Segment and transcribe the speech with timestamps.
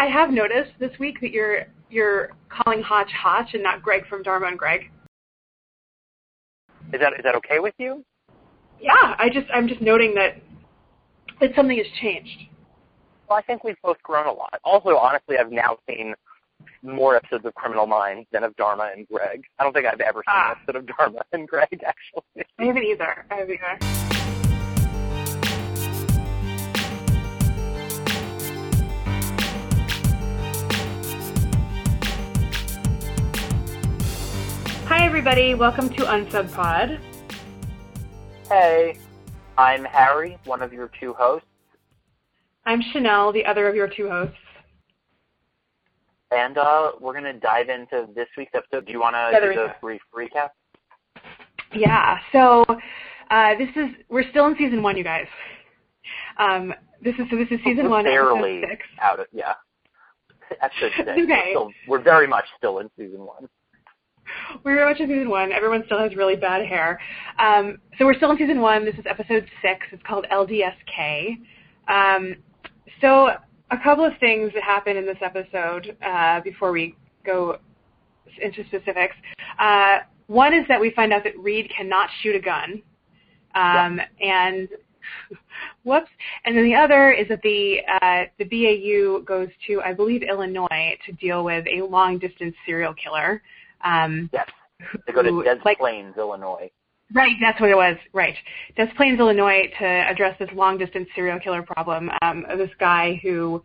[0.00, 4.22] I have noticed this week that you're you're calling Hotch Hotch and not Greg from
[4.22, 4.90] Dharma and Greg.
[6.92, 8.02] Is that is that okay with you?
[8.80, 10.40] Yeah, I just I'm just noting that
[11.40, 12.38] that something has changed.
[13.28, 14.58] Well, I think we've both grown a lot.
[14.64, 16.14] Also, honestly, I've now seen
[16.82, 19.44] more episodes of Criminal Minds than of Dharma and Greg.
[19.58, 20.52] I don't think I've ever seen Ah.
[20.52, 22.44] an episode of Dharma and Greg actually.
[22.58, 23.26] I haven't either.
[23.30, 24.09] I haven't either.
[35.10, 37.00] Everybody, welcome to Unsub Pod.
[38.48, 38.96] Hey,
[39.58, 41.48] I'm Harry, one of your two hosts,
[42.64, 44.36] I'm Chanel, the other of your two hosts.
[46.30, 48.86] and uh, we're gonna dive into this week's episode.
[48.86, 50.50] Do you want to do the brief recap?
[51.74, 52.64] Yeah, so
[53.32, 55.26] uh, this is we're still in season one, you guys.
[56.38, 56.72] Um,
[57.02, 58.82] this is so this is season We're one, barely episode six.
[59.02, 59.54] out of yeah.
[60.62, 61.08] Episode six.
[61.08, 61.26] Okay.
[61.26, 63.48] We're, still, we're very much still in season one.
[64.64, 65.52] We're very much in season one.
[65.52, 67.00] Everyone still has really bad hair.
[67.38, 68.84] Um, so we're still in season one.
[68.84, 69.86] This is episode six.
[69.92, 71.38] It's called LDSK.
[71.88, 72.36] Um,
[73.00, 73.30] so
[73.70, 77.58] a couple of things that happen in this episode uh, before we go
[78.40, 79.14] into specifics.
[79.58, 82.82] Uh, one is that we find out that Reid cannot shoot a gun.
[83.54, 84.68] Um, And
[85.84, 86.10] whoops.
[86.44, 90.96] And then the other is that the uh, the BAU goes to, I believe, Illinois
[91.06, 93.42] to deal with a long distance serial killer.
[93.84, 94.48] Um, Yes.
[95.06, 96.70] They go to Des like, Plaines, Illinois.
[97.12, 97.96] Right, that's what it was.
[98.12, 98.34] Right,
[98.76, 102.10] Des Plaines, Illinois, to address this long-distance serial killer problem.
[102.22, 103.62] Um, this guy who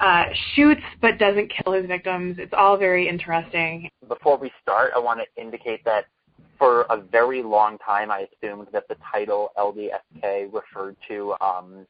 [0.00, 2.36] uh, shoots but doesn't kill his victims.
[2.38, 3.90] It's all very interesting.
[4.06, 6.04] Before we start, I want to indicate that
[6.58, 11.86] for a very long time, I assumed that the title LDSK referred to um,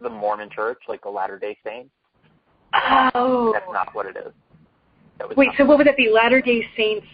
[0.00, 1.90] the Mormon Church, like the Latter Day Saints.
[3.14, 4.32] Oh, That's not what it is.
[5.36, 5.50] Wait.
[5.56, 6.10] So what would that be?
[6.10, 7.06] Latter Day Saints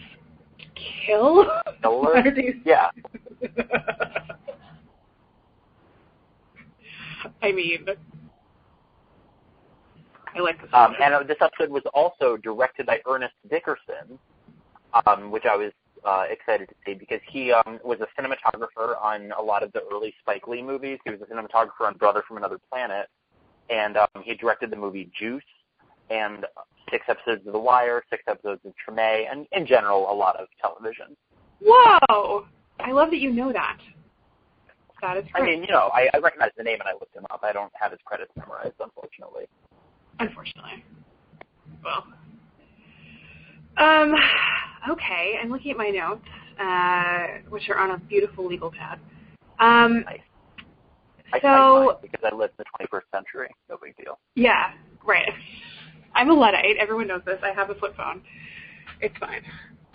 [1.05, 1.45] kill?
[1.83, 2.55] Latter Day.
[2.65, 2.89] Yeah.
[7.41, 7.85] I mean,
[10.35, 10.69] I like this.
[10.73, 14.19] Um, and uh, this episode was also directed by Ernest Dickerson,
[15.05, 15.71] um, which I was
[16.05, 19.81] uh, excited to see because he um, was a cinematographer on a lot of the
[19.91, 20.99] early Spike Lee movies.
[21.03, 23.07] He was a cinematographer on Brother from Another Planet,
[23.69, 25.43] and um, he directed the movie Juice
[26.09, 26.45] and
[26.91, 30.47] six episodes of The Wire, six episodes of Treme, and in general, a lot of
[30.61, 31.15] television.
[31.61, 32.45] Whoa!
[32.79, 33.77] I love that you know that.
[35.01, 37.25] That is I mean, you know, I, I recognize the name and I looked him
[37.31, 37.41] up.
[37.43, 39.45] I don't have his credits memorized, unfortunately.
[40.19, 40.83] Unfortunately.
[41.83, 42.05] Well.
[43.77, 44.13] Um,
[44.91, 46.25] okay, I'm looking at my notes,
[46.59, 48.99] uh, which are on a beautiful legal pad.
[49.59, 50.19] Um, Nice.
[51.31, 53.49] I so, because I live in the 21st century.
[53.69, 54.17] No big deal.
[54.35, 54.71] yeah,
[55.05, 55.29] right.
[56.19, 56.75] I'm a Luddite.
[56.77, 57.39] Everyone knows this.
[57.41, 58.21] I have a flip phone.
[58.99, 59.41] It's fine.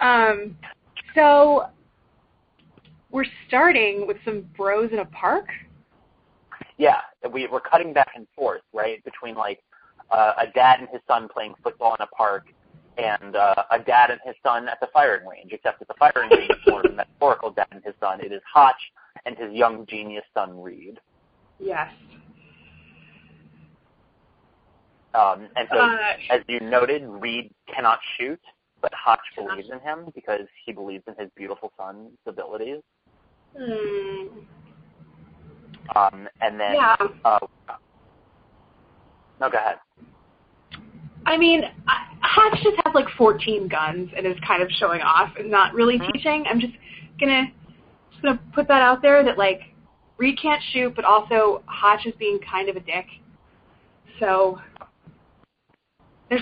[0.01, 0.57] Um,
[1.15, 1.67] so,
[3.11, 5.49] we're starting with some bros in a park.
[6.79, 9.61] Yeah, we we're cutting back and forth, right, between like
[10.11, 12.47] uh, a dad and his son playing football in a park,
[12.97, 15.53] and uh, a dad and his son at the firing range.
[15.53, 18.23] Except at the firing range, it's more of a metaphorical dad and his son.
[18.25, 18.81] It is Hotch
[19.27, 21.01] and his young genius son Reid.
[21.61, 21.93] Yes.
[25.14, 28.41] Um, and so, Uh, as you noted, Reid cannot shoot,
[28.80, 32.82] but Hotch believes in him because he believes in his beautiful son's abilities.
[33.56, 34.26] hmm.
[35.94, 36.97] Um, and then, Yeah.
[37.25, 37.38] uh,
[39.41, 39.78] no, go ahead.
[41.26, 45.50] I mean, Hotch just has like 14 guns and is kind of showing off and
[45.50, 46.12] not really Mhm.
[46.12, 46.46] teaching.
[46.48, 46.75] I'm just
[47.20, 47.52] gonna
[48.10, 49.75] just gonna put that out there that like
[50.16, 53.06] Reid can't shoot, but also Hotch is being kind of a dick.
[54.19, 54.60] So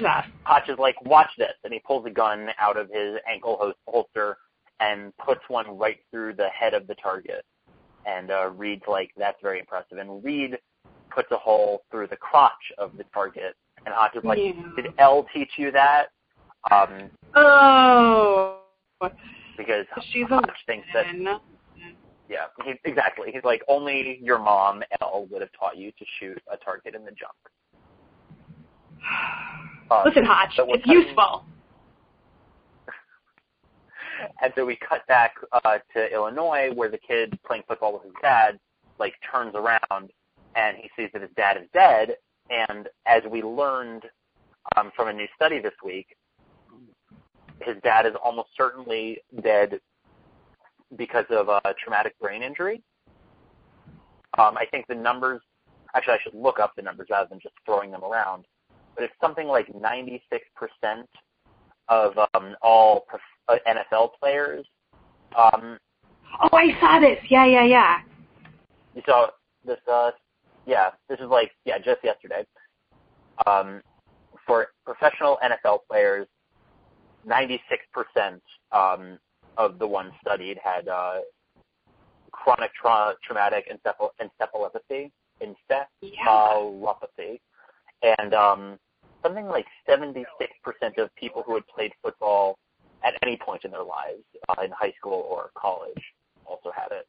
[0.00, 0.28] that.
[0.44, 4.38] Hotch is like, watch this, and he pulls a gun out of his ankle holster
[4.80, 7.44] and puts one right through the head of the target.
[8.04, 9.98] And uh, Reid's like, that's very impressive.
[9.98, 10.58] And Reid
[11.14, 13.54] puts a hole through the crotch of the target.
[13.84, 14.52] And Hotch is like, Yeah.
[14.76, 16.06] did Elle teach you that?
[16.70, 18.61] Um, Oh,
[19.56, 21.06] because she's a thinks that,
[22.28, 23.31] yeah, he, exactly.
[23.32, 27.05] He's like, only your mom, Elle, would have taught you to shoot a target in
[27.05, 27.34] the junk.
[29.92, 31.44] Um, Listen, Hotch, so it's cutting- useful.
[34.40, 38.12] And so we cut back uh, to Illinois, where the kid playing football with his
[38.22, 38.58] dad,
[39.00, 40.12] like turns around
[40.54, 42.16] and he sees that his dad is dead.
[42.50, 44.04] And as we learned
[44.76, 46.16] um, from a new study this week,
[47.62, 49.80] his dad is almost certainly dead
[50.96, 52.82] because of a traumatic brain injury.
[54.38, 55.40] Um, I think the numbers,
[55.94, 58.44] actually, I should look up the numbers rather than just throwing them around.
[58.94, 60.20] But it's something like 96%
[61.88, 64.66] of um, all prof- uh, NFL players.
[65.36, 65.78] Um,
[66.40, 67.18] Oh, I saw this.
[67.28, 67.98] Yeah, yeah, yeah.
[68.94, 69.26] you saw
[69.66, 70.10] this, uh,
[70.66, 72.44] yeah, this is like, yeah, just yesterday.
[73.46, 73.82] Um,
[74.46, 76.26] for professional NFL players,
[77.26, 77.58] 96%
[78.72, 79.18] um,
[79.56, 81.20] of the ones studied had uh,
[82.32, 85.10] chronic tra- traumatic encephal- encephalopathy,
[85.42, 87.40] encephalopathy,
[88.02, 88.78] and um,
[89.22, 90.25] something like 76%
[90.99, 92.58] of people who had played football
[93.04, 96.02] at any point in their lives, uh, in high school or college,
[96.46, 97.06] also had it.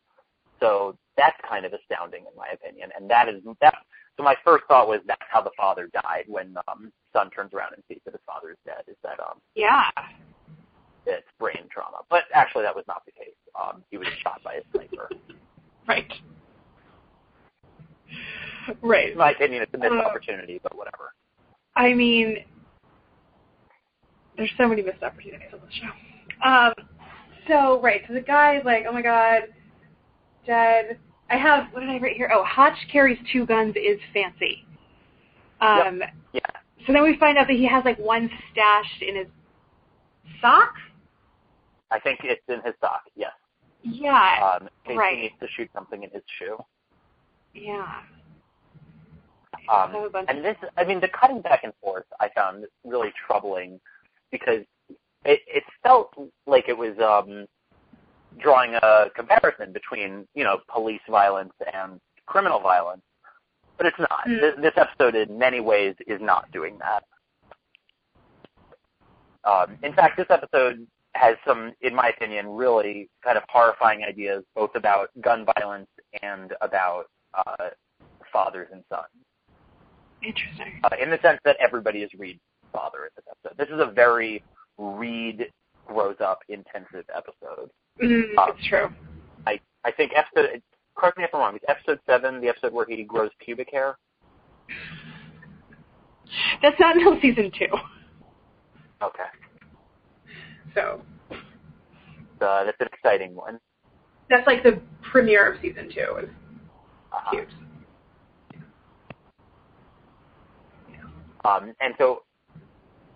[0.59, 3.75] So that's kind of astounding in my opinion, and that is that.
[4.17, 7.73] So my first thought was that's how the father died when um, son turns around
[7.73, 8.83] and sees that his father is dead.
[8.87, 9.89] Is that um, Yeah.
[11.07, 11.97] it's brain trauma?
[12.09, 13.33] But actually, that was not the case.
[13.59, 15.09] Um, he was shot by a sniper.
[15.87, 16.11] Right.
[18.81, 19.11] Right.
[19.11, 21.13] In my opinion, it's a missed Uh, opportunity, but whatever.
[21.75, 22.45] I mean,
[24.37, 26.47] there's so many missed opportunities on this show.
[26.47, 26.73] Um,
[27.47, 29.43] so right, so the guy's like, oh my god,
[30.45, 30.99] dead.
[31.29, 32.31] I have what did I write here?
[32.33, 34.65] Oh, Hotch carries two guns is fancy.
[35.61, 36.01] Um,
[36.33, 36.41] Yeah.
[36.85, 39.27] so then we find out that he has like one stashed in his
[40.41, 40.73] sock.
[41.91, 43.03] I think it's in his sock.
[43.15, 43.31] Yes.
[43.83, 45.15] Yeah, Um, in case right.
[45.15, 46.57] he needs to shoot something in his shoe.
[47.53, 48.01] yeah.
[49.71, 52.65] Um, Have a bunch and this, I mean, the cutting back and forth I found
[52.83, 53.79] really troubling
[54.31, 54.61] because
[55.25, 56.13] it, it felt
[56.47, 57.45] like it was um,
[58.39, 63.01] drawing a comparison between, you know, police violence and criminal violence,
[63.77, 64.27] but it's not.
[64.27, 64.41] Mm.
[64.41, 67.03] This, this episode, in many ways, is not doing that.
[69.45, 70.85] Um, in fact, this episode
[71.15, 75.89] has some, in my opinion, really kind of horrifying ideas, both about gun violence
[76.21, 77.69] and about uh,
[78.31, 79.22] fathers and sons
[80.25, 80.79] Interesting.
[80.83, 82.39] uh, in the sense that everybody is Reid's
[82.71, 83.57] father in this episode.
[83.57, 84.43] This is a very
[84.77, 85.47] Reid
[85.85, 87.69] grows up intensive episode.
[88.01, 88.87] Mm, Um, it's true.
[89.45, 90.61] I I think episode.
[90.95, 91.55] Correct me if I'm wrong.
[91.55, 93.97] It's episode seven, the episode where he grows pubic hair.
[96.61, 97.67] That's not until season two.
[99.03, 99.23] Okay,
[100.73, 101.01] So
[102.41, 103.59] uh, that's an exciting one.
[104.29, 106.15] that's like the premiere of season two.
[106.23, 106.29] Is
[107.11, 107.47] Uh, cute.
[111.03, 111.11] Um,
[111.45, 112.23] and so,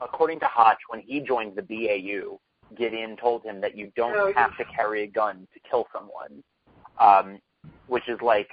[0.02, 2.40] according to Hotch, when he joined the BAU,
[2.78, 6.44] Gideon told him that you don't Oh, have to carry a gun to kill someone,
[7.00, 7.40] um,
[7.88, 8.50] which is like,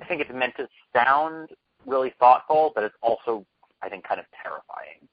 [0.00, 1.50] I think it's meant to sound
[1.86, 3.44] really thoughtful, but it's also,
[3.82, 5.08] I think, kind of terrifying.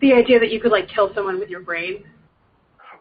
[0.00, 2.04] The idea that you could like kill someone with your brain.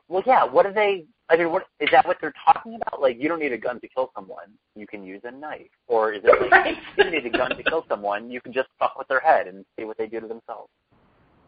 [0.07, 0.43] Well, yeah.
[0.43, 1.05] What are they?
[1.31, 2.05] I mean, what is that?
[2.05, 3.01] What they're talking about?
[3.01, 4.49] Like, you don't need a gun to kill someone.
[4.75, 6.75] You can use a knife, or is it like Right.
[6.97, 8.29] you don't need a gun to kill someone?
[8.29, 10.69] You can just fuck with their head and see what they do to themselves.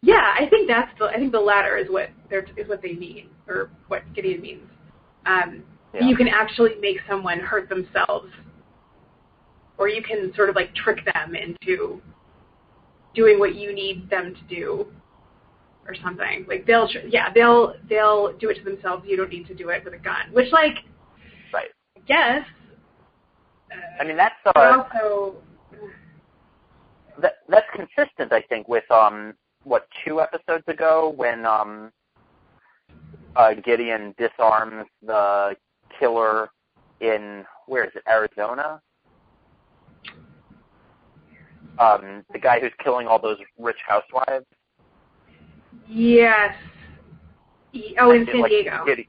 [0.02, 2.94] Yeah, I think that's the I think the latter is what they're is what they
[2.94, 4.70] mean or what Gideon means.
[5.26, 5.64] Um,
[5.94, 6.08] Yeah.
[6.08, 8.32] You can actually make someone hurt themselves,
[9.78, 12.02] or you can sort of like trick them into
[13.14, 14.88] doing what you need them to do,
[15.88, 16.46] or something.
[16.48, 19.04] Like they'll tr- yeah they'll they'll do it to themselves.
[19.08, 20.32] You don't need to do it with a gun.
[20.32, 20.78] Which like
[21.54, 21.70] Right.
[21.98, 22.46] I guess.
[23.72, 25.36] Uh, I mean, that's uh, also
[27.22, 29.34] that that's consistent, I think, with um
[29.64, 31.92] what two episodes ago when um
[33.36, 35.56] uh, Gideon disarms the
[36.00, 36.50] killer
[37.02, 38.82] in where is it Arizona?
[41.80, 44.46] Um, the guy who's killing all those rich housewives.
[45.88, 46.56] Yes.
[48.00, 48.86] Oh, in Like, San Diego.
[48.86, 49.08] Gide-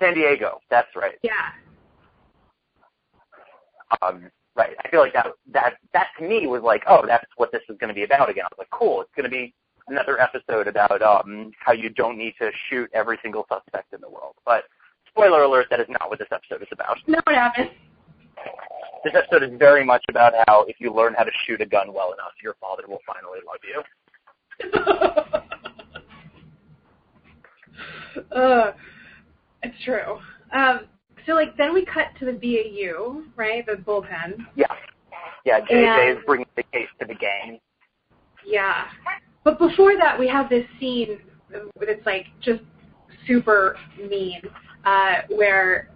[0.00, 1.14] San Diego, that's right.
[1.22, 1.32] Yeah.
[4.02, 4.76] Um, right.
[4.84, 7.76] I feel like that that that to me was like, oh, that's what this is
[7.78, 8.44] going to be about again.
[8.44, 9.00] I was like, cool.
[9.00, 9.54] It's going to be
[9.88, 14.08] another episode about um how you don't need to shoot every single suspect in the
[14.10, 14.34] world.
[14.44, 14.64] But
[15.08, 16.98] spoiler alert, that is not what this episode is about.
[17.06, 17.70] No, it happened.
[19.04, 21.92] This episode is very much about how if you learn how to shoot a gun
[21.92, 25.40] well enough, your father will finally love you.
[28.32, 28.72] uh,
[29.62, 30.18] it's true.
[30.52, 30.86] Um,
[31.26, 33.64] so like then we cut to the BAU, right?
[33.66, 34.46] The bullpen.
[34.56, 34.66] Yeah.
[35.44, 37.60] Yeah, JJ And- is bringing the case to the gang.
[38.44, 38.86] Yeah.
[39.44, 41.18] But before that, we have this scene
[41.50, 42.60] that's like just
[43.26, 44.42] super mean,
[44.84, 45.90] uh, where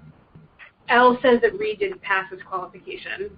[0.89, 3.31] Elle says that Reid didn't pass his qualification,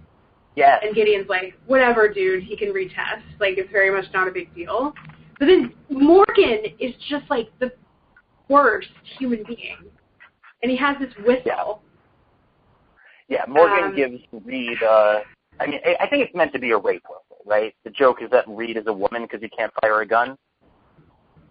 [0.56, 0.82] Yes.
[0.84, 3.22] and Gideon's like, "Whatever, dude, he can retest.
[3.40, 4.94] Like it's very much not a big deal."
[5.38, 7.72] But then Morgan is just like the
[8.48, 9.76] worst human being,
[10.62, 11.82] and he has this whistle.
[13.28, 14.82] Yeah, Morgan Um, gives Reid.
[14.82, 15.20] Uh,
[15.60, 17.42] I mean, I think it's meant to be a rape whistle.
[17.46, 17.74] right?
[17.84, 20.36] The joke is that Reid is a woman because he can't fire a gun.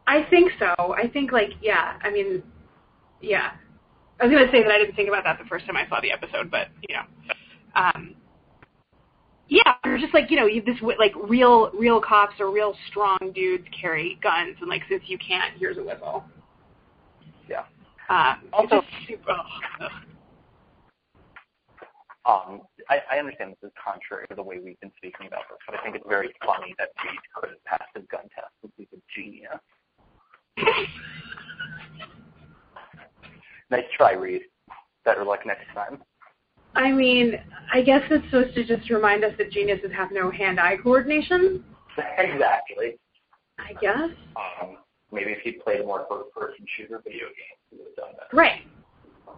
[0.07, 0.93] I think so.
[0.95, 1.97] I think like yeah.
[2.03, 2.43] I mean,
[3.21, 3.51] yeah.
[4.19, 5.99] I was gonna say that I didn't think about that the first time I saw
[6.01, 7.03] the episode, but you know,
[7.75, 8.15] um,
[9.47, 13.17] yeah, or just like you know, you, this like real real cops or real strong
[13.33, 16.23] dudes carry guns, and like since you can't, here's a whistle.
[18.13, 18.83] Um, Also-
[19.27, 19.89] oh.
[22.25, 25.57] Um, I, I understand this is contrary to the way we've been speaking about this,
[25.67, 28.73] but I think it's very funny that Reid could have passed his gun test since
[28.77, 29.59] he's a genius.
[33.71, 34.43] Nice try, Reid.
[35.03, 36.03] Better luck next time.
[36.75, 37.33] I mean,
[37.73, 41.63] I guess it's supposed to just remind us that geniuses have no hand-eye coordination.
[42.19, 42.99] exactly.
[43.57, 44.09] I guess.
[44.35, 44.77] Um,
[45.11, 48.35] maybe if he played a more first-person shooter video games, he would have done better.
[48.37, 48.61] Right.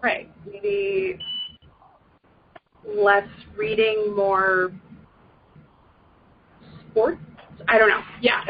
[0.04, 0.32] Right.
[0.46, 1.20] Maybe
[2.88, 3.28] less
[3.58, 4.72] reading, more
[6.92, 7.22] sports.
[7.68, 8.02] I don't know.
[8.22, 8.42] Yeah.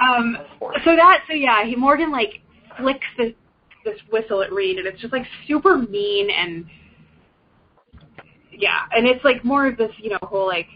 [0.00, 0.36] Um,
[0.84, 1.24] so that.
[1.28, 2.40] So yeah, he Morgan like
[2.78, 3.32] flicks this
[3.84, 6.64] this whistle at Reid, and it's just like super mean and
[8.52, 10.66] yeah, and it's like more of this you know whole like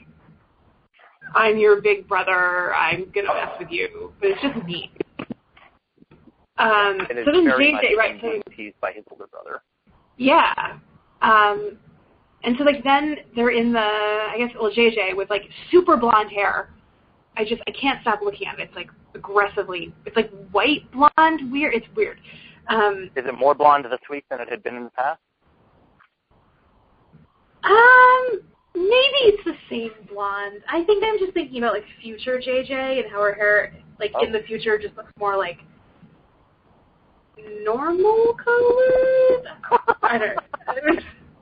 [1.35, 4.91] I'm your big brother, I'm gonna mess with you, but it's just mean.
[6.61, 8.21] Um, is so then JJ, right?
[8.21, 9.63] So teased by his older brother.
[10.17, 10.79] yeah.
[11.23, 11.79] Um,
[12.45, 16.31] and so like then they're in the I guess well JJ with like super blonde
[16.31, 16.71] hair.
[17.37, 18.63] I just I can't stop looking at it.
[18.69, 19.95] It's like aggressively.
[20.07, 21.51] It's like white blonde.
[21.53, 21.75] Weird.
[21.75, 22.19] It's weird.
[22.69, 25.19] Um, Is it more blonde this week than it had been in the past?
[27.65, 28.41] um,
[28.75, 30.63] maybe it's the same blonde.
[30.71, 34.35] I think I'm just thinking about like future JJ and how her hair like in
[34.35, 34.39] Oh.
[34.39, 35.59] the future just looks more like
[37.65, 39.47] normal colors.
[40.03, 40.39] I don't.
[40.69, 40.75] I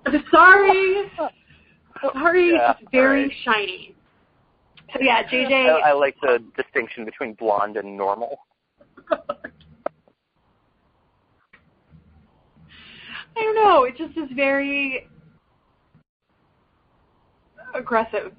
[0.07, 1.11] I'm sorry.
[2.15, 3.37] Sorry, Yeah, it's very alright.
[3.45, 3.95] shiny.
[4.93, 5.83] So yeah, I, JJ.
[5.85, 8.39] I like the distinction between blonde and normal.
[9.11, 9.17] I
[13.37, 13.85] don't know.
[13.85, 15.09] It just is very
[17.75, 18.33] aggressively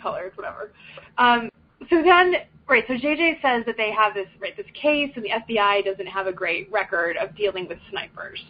[0.00, 0.72] colored, whatever.
[1.18, 1.50] Um,
[1.90, 2.34] so then,
[2.68, 2.84] right?
[2.86, 6.26] So JJ says that they have this right this case, and the FBI doesn't have
[6.26, 8.42] a great record of dealing with snipers.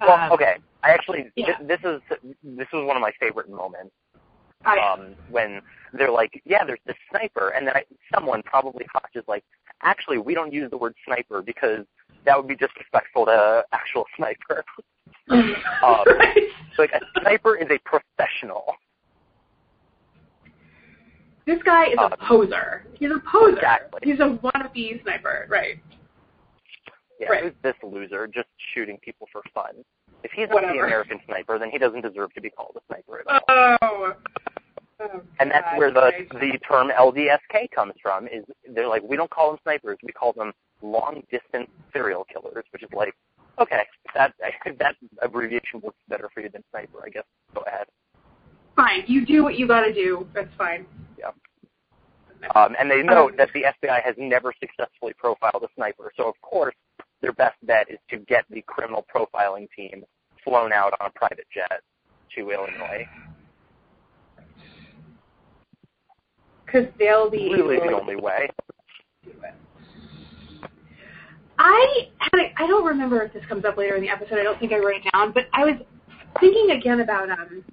[0.00, 0.56] Well, Um, okay.
[0.82, 1.56] I actually yeah.
[1.56, 2.00] th- this is
[2.42, 3.92] this was one of my favorite moments
[4.64, 5.60] I, um, when
[5.92, 9.44] they're like, yeah, there's this sniper, and then I, someone probably is like,
[9.82, 11.84] actually, we don't use the word sniper because
[12.24, 14.64] that would be disrespectful to actual sniper.
[15.30, 16.48] um, right.
[16.76, 18.74] So like a sniper is a professional.
[21.48, 22.84] This guy is a Um, poser.
[22.92, 23.56] He's a poser.
[23.56, 24.00] Exactly.
[24.04, 25.46] He's a wannabe sniper.
[25.48, 25.78] Right.
[27.18, 27.42] Yeah, Right.
[27.44, 29.82] who's this loser just shooting people for fun?
[30.22, 33.20] If he's not the American sniper, then he doesn't deserve to be called a sniper
[33.20, 33.78] at all.
[33.80, 34.14] Oh.
[35.00, 36.32] oh And that's God, where the Christ.
[36.38, 38.28] the term LDSK comes from.
[38.28, 40.52] Is they're like we don't call them snipers, we call them
[40.82, 43.14] long distance serial killers, which is like
[43.58, 44.34] okay, that
[44.78, 47.24] that abbreviation works better for you than sniper, I guess.
[47.54, 47.86] Go ahead.
[48.78, 49.02] Fine.
[49.08, 50.24] You do what you got to do.
[50.32, 50.86] That's fine.
[51.18, 51.32] Yeah.
[52.54, 56.40] Um, and they note that the FBI has never successfully profiled a sniper, so of
[56.42, 56.76] course
[57.20, 60.04] their best bet is to get the criminal profiling team
[60.44, 61.82] flown out on a private jet
[62.36, 63.04] to Illinois.
[66.64, 68.48] Because they'll be Really the only way.
[71.58, 74.38] I had a, I don't remember if this comes up later in the episode.
[74.38, 75.74] I don't think I wrote it down, but I was
[76.38, 77.64] thinking again about um.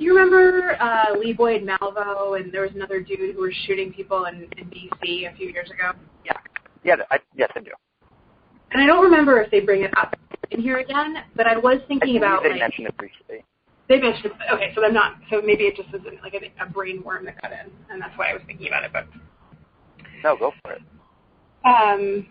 [0.00, 3.92] Do you remember uh, Lee Boyd Malvo and there was another dude who was shooting
[3.92, 5.26] people in, in D.C.
[5.26, 5.92] a few years ago?
[6.24, 6.32] Yeah.
[6.82, 7.72] Yeah, I, yes, I do.
[8.70, 10.16] And I don't remember if they bring it up
[10.52, 13.44] in here again, but I was I thinking believe about they like mentioned it briefly.
[13.90, 14.32] they mentioned it.
[14.54, 15.16] Okay, so I'm not.
[15.30, 18.16] So maybe it just isn't like a, a brain worm that got in, and that's
[18.16, 18.92] why I was thinking about it.
[18.94, 19.06] But
[20.24, 20.82] No, go for it.
[21.66, 22.26] Um,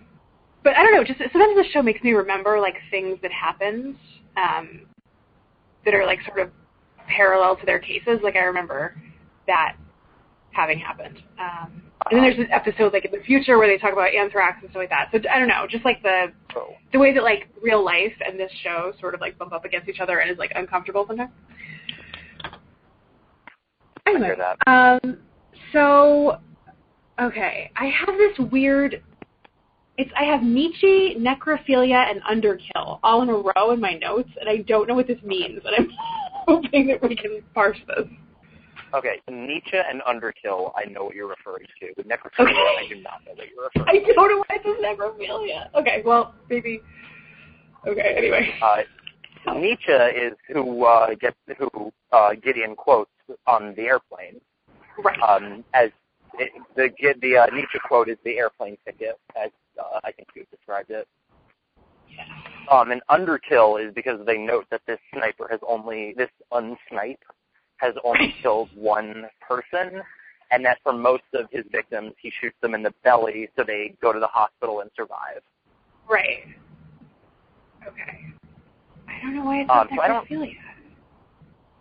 [0.63, 1.03] but I don't know.
[1.03, 3.95] Just sometimes the show makes me remember like things that happened
[4.37, 4.87] um,
[5.85, 6.49] that are like sort of
[7.15, 8.19] parallel to their cases.
[8.23, 8.95] Like I remember
[9.47, 9.75] that
[10.51, 11.17] having happened.
[11.39, 14.59] Um, and then there's an episode like in the future where they talk about anthrax
[14.61, 15.09] and stuff like that.
[15.11, 15.65] So I don't know.
[15.69, 16.27] Just like the
[16.93, 19.89] the way that like real life and this show sort of like bump up against
[19.89, 21.31] each other and is like uncomfortable sometimes.
[24.05, 25.01] I Anyway, hear that.
[25.03, 25.17] um,
[25.73, 26.39] so
[27.21, 29.03] okay, I have this weird.
[29.97, 34.49] It's I have Nietzsche, necrophilia, and underkill all in a row in my notes, and
[34.49, 35.91] I don't know what this means, and I'm
[36.49, 38.07] hoping that we can parse this.
[38.93, 41.87] Okay, Nietzsche and Underkill, I know what you're referring to.
[41.95, 44.11] But Necrophilia, I do not know what you're referring to.
[44.11, 45.79] I don't know why it says necrophilia.
[45.79, 46.81] Okay, well maybe.
[47.87, 48.49] Okay, anyway.
[48.63, 53.11] Uh, Nietzsche is who uh, gets who uh, Gideon quotes
[53.47, 54.41] on the airplane
[55.01, 55.19] Right.
[55.21, 55.89] um, as
[56.39, 56.89] it, the
[57.21, 61.07] the uh, Nietzsche quote is the airplane ticket, as uh, I think you described it.
[62.71, 67.19] Um, and underkill is because they note that this sniper has only this unsnipe
[67.77, 70.01] has only killed one person,
[70.51, 73.95] and that for most of his victims he shoots them in the belly so they
[74.01, 75.41] go to the hospital and survive.
[76.09, 76.43] Right.
[77.87, 78.25] Okay.
[79.07, 80.55] I don't know why it's Um, so I don't- necrophilia.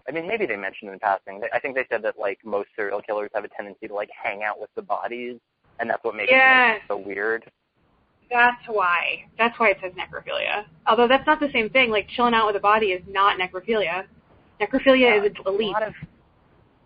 [0.08, 1.42] I mean, maybe they mentioned in passing.
[1.52, 4.42] I think they said that like most serial killers have a tendency to like hang
[4.42, 5.38] out with the bodies,
[5.80, 6.78] and that's what makes Yes.
[6.78, 7.44] it so weird.
[8.30, 9.24] That's why.
[9.38, 10.64] That's why it says necrophilia.
[10.86, 11.90] Although that's not the same thing.
[11.90, 14.04] Like chilling out with a body is not necrophilia.
[14.60, 15.94] Necrophilia Yeah, is a of,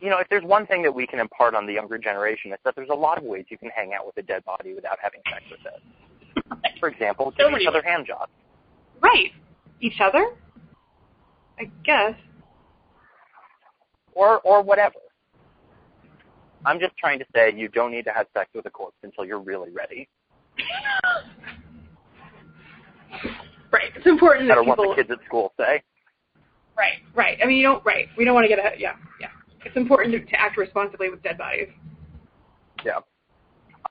[0.00, 2.62] you know, if there's one thing that we can impart on the younger generation, it's
[2.64, 4.98] that there's a lot of ways you can hang out with a dead body without
[5.00, 6.74] having sex with it.
[6.80, 8.30] For example, give each other hand jobs.
[9.00, 9.30] Right.
[9.80, 10.26] Each other?
[11.58, 12.14] I guess.
[14.14, 14.96] or or whatever.
[16.64, 19.24] I'm just trying to say you don't need to have sex with a corpse until
[19.24, 20.08] you're really ready.
[23.70, 23.90] Right.
[23.96, 24.90] It's important that people.
[24.90, 25.82] the kids at school say.
[26.76, 26.98] Right.
[27.14, 27.38] Right.
[27.42, 27.84] I mean, you don't.
[27.84, 28.08] Right.
[28.16, 28.74] We don't want to get ahead.
[28.78, 28.94] Yeah.
[29.20, 29.28] Yeah.
[29.64, 31.68] It's important to, to act responsibly with dead bodies.
[32.84, 32.98] Yeah.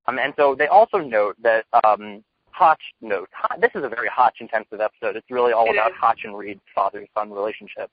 [0.07, 3.31] Um, and so they also note that um, Hotch notes.
[3.39, 5.15] Ho- this is a very Hotch intensive episode.
[5.15, 5.97] It's really all It about is.
[5.99, 7.89] Hotch and Reid's father-son relationship.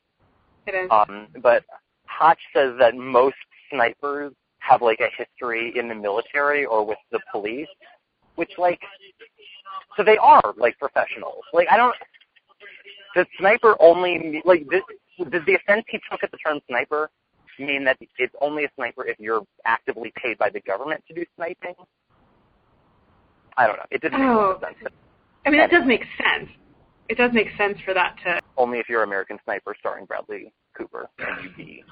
[0.66, 0.90] It is.
[0.90, 1.64] Um, but
[2.06, 3.36] Hotch says that most
[3.70, 7.68] snipers have like a history in the military or with the police,
[8.34, 8.80] which like,
[9.98, 11.42] so they are like professionals.
[11.52, 11.94] Like I don't.
[13.14, 14.80] The sniper only like this.
[15.30, 17.10] Does the offense he took at the term sniper
[17.58, 21.24] mean that it's only a sniper if you're actively paid by the government to do
[21.36, 21.74] sniping?
[23.56, 23.86] I don't know.
[23.90, 24.66] It didn't make a lot of Oh.
[24.66, 24.94] sense.
[25.44, 26.48] I mean, it does make sense.
[27.08, 28.38] It does make sense for that to.
[28.56, 31.84] Only if you're American Sniper starring Bradley Cooper can you be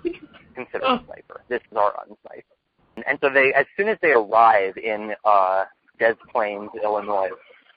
[0.54, 0.94] considered Oh.
[0.96, 1.42] a sniper.
[1.48, 3.02] This is our unsniper.
[3.06, 5.64] And so they, as soon as they arrive in uh,
[5.98, 7.30] Des Plaines, Illinois,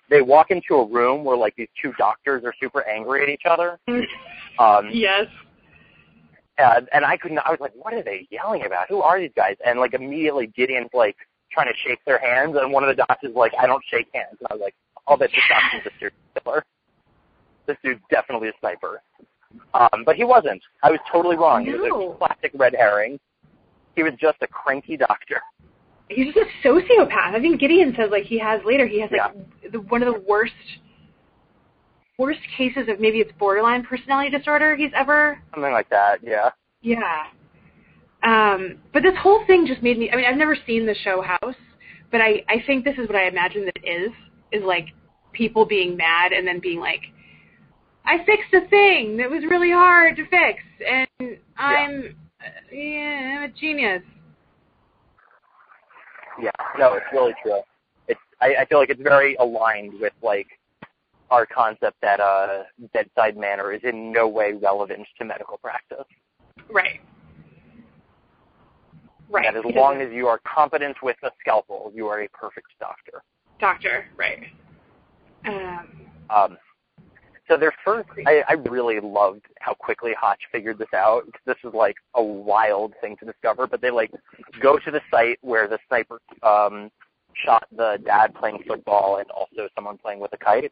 [0.10, 3.44] they walk into a room where like these two doctors are super angry at each
[3.50, 3.80] other.
[4.60, 5.26] Um, yes.
[6.58, 7.38] and, and I couldn't.
[7.38, 8.90] I was like, what are they yelling about?
[8.90, 9.56] Who are these guys?
[9.66, 11.16] And like immediately Gideon's like
[11.50, 14.08] trying to shake their hands, and one of the doctors is like, I don't shake
[14.14, 14.36] hands.
[14.38, 14.76] And I was like,
[15.08, 16.66] I'll bet this doctor's a serial killer.
[17.68, 19.02] This dude's definitely a sniper.
[19.74, 20.62] Um, but he wasn't.
[20.84, 21.64] I was totally wrong.
[21.64, 23.18] He was a classic red herring.
[23.96, 25.42] He was just a cranky doctor.
[26.10, 27.36] He's just a sociopath.
[27.36, 28.88] I think Gideon says like he has later.
[28.88, 30.54] He has like the, one of the worst,
[32.18, 35.40] worst cases of maybe it's borderline personality disorder he's ever.
[35.54, 36.50] Something like that, yeah.
[36.82, 37.26] Yeah.
[38.24, 40.10] Um, but this whole thing just made me.
[40.12, 41.56] I mean, I've never seen the show House,
[42.12, 44.12] but I I think this is what I imagine that it is
[44.52, 44.88] is like
[45.32, 47.02] people being mad and then being like,
[48.06, 53.44] I fixed a thing that was really hard to fix, and I'm uh, yeah, I'm
[53.44, 54.02] a genius.
[56.42, 57.62] Yeah, no, it's really true.
[58.08, 60.48] It's I, I feel like it's very aligned with like
[61.32, 66.06] our concept that uh bedside manner is in no way relevant to medical practice.
[66.70, 67.02] Right.
[69.30, 69.46] Right.
[69.46, 72.68] That as because long as you are competent with a scalpel, you are a perfect
[72.80, 73.22] doctor.
[73.60, 74.44] doctor, right.
[75.46, 75.88] Um,
[76.32, 76.58] Um,
[77.50, 81.74] so their first, I, I really loved how quickly Hotch figured this out this is
[81.74, 83.66] like a wild thing to discover.
[83.68, 84.12] But they like
[84.62, 86.92] go to the site where the sniper um,
[87.34, 90.72] shot the dad playing football and also someone playing with a kite,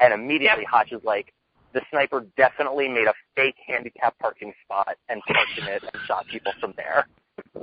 [0.00, 0.70] and immediately Yep.
[0.70, 1.32] Hotch is like,
[1.74, 6.26] the sniper definitely made a fake handicap parking spot and parked in it and shot
[6.26, 7.06] people from there.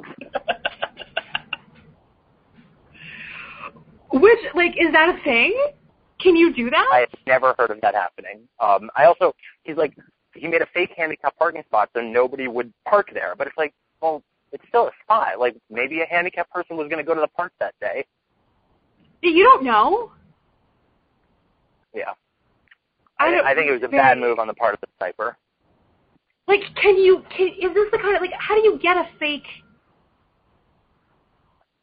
[4.12, 5.56] which, like, is that a thing?
[6.20, 6.90] Can you do that?
[6.92, 8.48] I have never heard of that happening.
[8.60, 9.96] Um, I also, he's like,
[10.34, 13.36] he made a fake handicap parking spot so nobody would park there.
[13.38, 15.40] But it's like, well, it's still a spot.
[15.40, 18.06] Like maybe a handicapped person was going to go to the park that day.
[19.22, 20.12] you don't know.
[21.94, 22.14] Yeah,
[23.20, 24.82] I, I, don't, I think it was a very- bad move on the part of
[24.82, 25.38] the sniper.
[26.48, 27.24] Like, can you?
[27.36, 28.34] Can, is this the kind of like?
[28.38, 29.48] How do you get a fake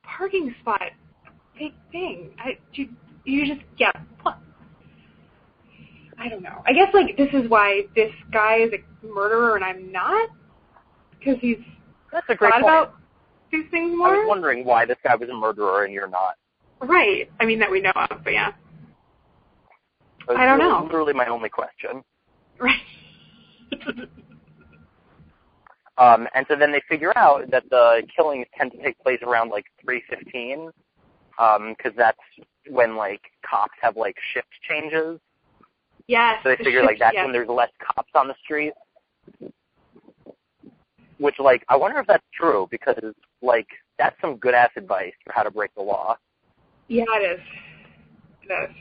[0.04, 0.82] parking spot?
[1.58, 2.30] Fake thing?
[2.38, 2.88] I you
[3.24, 3.90] you just yeah.
[6.24, 6.62] I don't know.
[6.66, 10.28] I guess like this is why this guy is a murderer and I'm not
[11.18, 11.56] because he's
[12.12, 12.64] That's a great thought point.
[12.74, 12.94] about
[13.50, 14.08] these things more.
[14.08, 16.34] I was wondering why this guy was a murderer and you're not.
[16.80, 17.30] Right.
[17.40, 18.52] I mean that we know of, but yeah.
[20.28, 20.84] That was I don't really- know.
[20.84, 22.02] Literally my only question.
[22.58, 22.80] Right.
[25.98, 29.50] Um, and so then they figure out that the killings tend to take place around
[29.50, 30.70] like 3:15,
[31.68, 32.18] because that's
[32.70, 35.20] when like cops have like shift changes.
[36.06, 36.38] Yes.
[36.42, 38.72] So they figure like that's when there's less cops on the street.
[41.18, 42.96] Which like I wonder if that's true because
[43.42, 46.16] like that's some good ass advice for how to break the law.
[46.88, 47.40] Yeah, it is.
[48.42, 48.76] It is.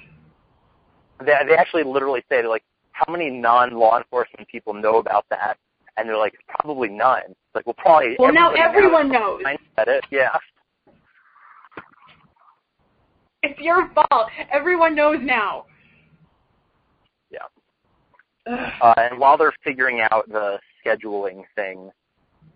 [1.19, 5.57] They they actually literally say like, how many non law enforcement people know about that?
[5.97, 7.21] And they're like, probably none.
[7.27, 8.15] It's like, well, probably.
[8.17, 9.41] Well, now everyone knows.
[9.45, 10.03] I said it.
[10.09, 10.37] Yeah.
[13.43, 14.29] It's your fault.
[14.51, 15.65] Everyone knows now.
[18.45, 21.91] Uh, and while they're figuring out the scheduling thing,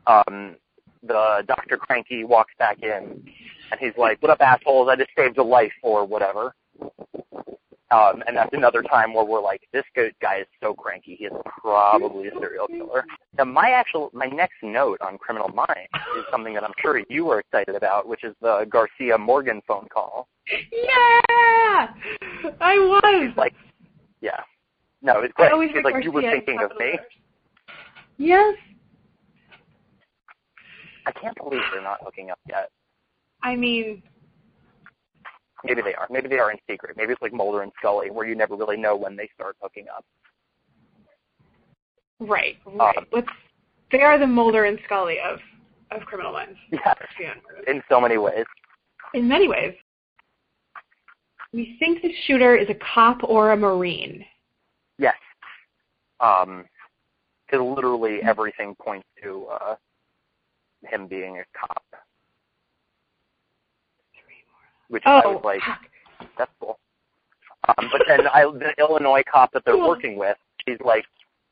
[0.07, 0.55] um,
[1.03, 1.77] the Dr.
[1.77, 3.23] Cranky walks back in,
[3.71, 4.89] and he's like, "What up, assholes?
[4.89, 6.55] I just saved a life, or whatever."
[7.91, 9.85] Um, and that's another time where we're like, "This
[10.19, 11.15] guy is so cranky.
[11.15, 13.05] He is probably a serial killer."
[13.37, 17.25] Now, my actual, my next note on Criminal Minds is something that I'm sure you
[17.25, 20.27] were excited about, which is the Garcia Morgan phone call.
[20.71, 21.93] Yeah,
[22.59, 23.33] I was.
[23.37, 23.53] Like,
[24.21, 24.41] yeah,
[25.05, 25.51] no, it's great.
[25.53, 26.97] It's like you were thinking of me.
[28.17, 28.55] Yes.
[31.05, 32.71] I can't believe they're not hooking up yet.
[33.43, 34.01] I mean,
[35.63, 36.07] Maybe they are.
[36.09, 36.95] Maybe they are in secret.
[36.97, 39.85] Maybe it's like Mulder and Scully, where you never really know when they start hooking
[39.95, 40.05] up.
[42.19, 42.97] right, right.
[42.97, 43.27] Um, Let's.
[43.91, 45.39] They are the Mulder and Scully of
[45.91, 46.57] of Criminal Minds.
[46.71, 47.75] Yes, Garcia and Morgan.
[47.75, 48.45] in so many ways.
[49.13, 49.73] In many ways.
[51.53, 54.25] We think the shooter is a cop or a marine.
[54.97, 55.15] Yes.
[56.19, 56.65] Um,
[57.45, 59.75] because literally everything points to uh,
[60.83, 61.83] him being a cop,
[64.89, 66.29] which I Oh, was like, fuck.
[66.37, 66.79] that's cool.
[67.67, 71.05] Um, but then I, the Illinois cop that they're working with, he's like,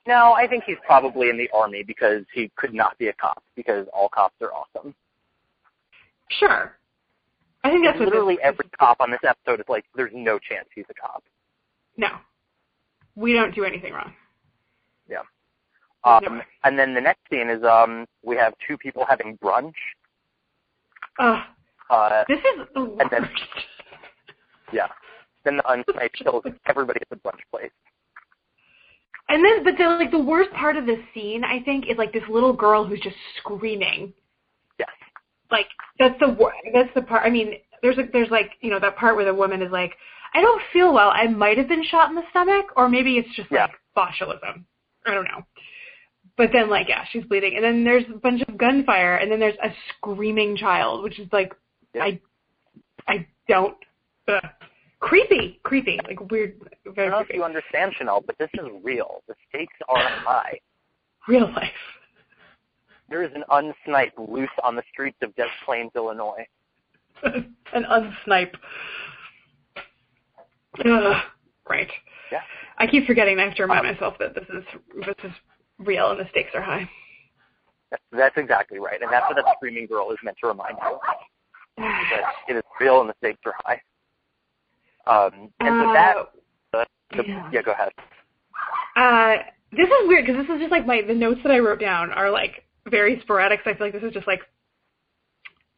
[0.07, 3.41] no, I think he's probably in the army because he could not be a cop
[3.55, 4.93] because all cops are awesome.
[6.29, 6.75] Sure.
[7.63, 10.67] I think that's what literally every cop on this episode is like, there's no chance
[10.75, 11.23] he's a cop.
[11.97, 12.09] No.
[13.15, 14.13] We don't do anything wrong.
[15.09, 15.21] Yeah.
[16.03, 19.73] Um, and then the next scene is um, we have two people having brunch.
[21.19, 21.39] Ugh.
[21.89, 23.29] Uh, This is the And then-
[24.73, 24.87] yeah.
[25.43, 27.71] Then the unsniped kills everybody at the brunch place.
[29.29, 32.11] And then, but the like the worst part of this scene, I think, is like
[32.13, 34.13] this little girl who's just screaming.
[34.79, 34.89] Yes.
[35.49, 35.67] Like
[35.99, 36.37] that's the
[36.73, 37.23] that's the part.
[37.25, 39.93] I mean, there's a, there's like you know that part where the woman is like,
[40.33, 41.11] I don't feel well.
[41.13, 43.67] I might have been shot in the stomach, or maybe it's just Yeah.
[43.67, 44.63] like botulism.
[45.05, 45.45] I don't know.
[46.37, 49.39] But then like yeah, she's bleeding, and then there's a bunch of gunfire, and then
[49.39, 51.53] there's a screaming child, which is like
[51.93, 52.03] Yeah.
[52.05, 52.19] I
[53.07, 53.77] I don't.
[54.27, 54.39] Uh,
[55.01, 56.55] creepy, creepy, like weird,
[56.87, 59.21] I don't know if you understand, Chanel, but this is real.
[59.27, 60.59] The stakes are high.
[61.27, 61.71] Real life.
[63.09, 66.47] There is an unsnipe loose on the streets of Des Plaines, Illinois.
[67.23, 68.55] An unsnipe.
[70.85, 71.21] Ugh,
[71.69, 71.89] right.
[72.31, 72.41] Yeah.
[72.77, 74.63] I keep forgetting I have to remind Um, myself that this is
[75.05, 75.31] this is
[75.79, 76.89] real and the stakes are high.
[77.91, 79.01] That's, that's exactly right.
[79.01, 80.99] And that's what that screaming girl is meant to remind you.
[81.77, 83.81] That it is real and the stakes are high.
[85.05, 86.15] Um, and so that,
[86.73, 87.49] uh, the, yeah.
[87.51, 87.91] yeah, go ahead.
[88.95, 91.79] Uh, this is weird because this is just like my the notes that I wrote
[91.79, 93.59] down are like very sporadic.
[93.63, 94.41] So I feel like this is just like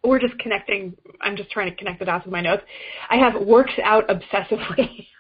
[0.08, 0.96] we're just connecting.
[1.22, 2.64] I'm just trying to connect the dots with my notes.
[3.10, 5.08] I have works out obsessively.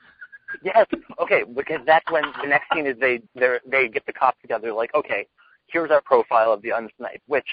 [0.64, 0.88] Yes.
[1.22, 1.44] Okay.
[1.44, 4.72] Because that's when the next scene is they they they get the cops together.
[4.72, 5.28] Like, okay,
[5.68, 7.22] here's our profile of the unsnipe.
[7.28, 7.46] Which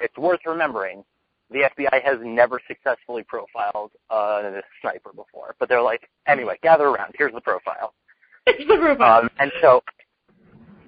[0.00, 1.04] it's worth remembering.
[1.50, 6.88] The FBI has never successfully profiled uh, a sniper before, but they're like, anyway, gather
[6.88, 7.14] around.
[7.16, 7.94] Here's the profile.
[8.46, 9.22] it's the profile.
[9.22, 9.82] Um, and so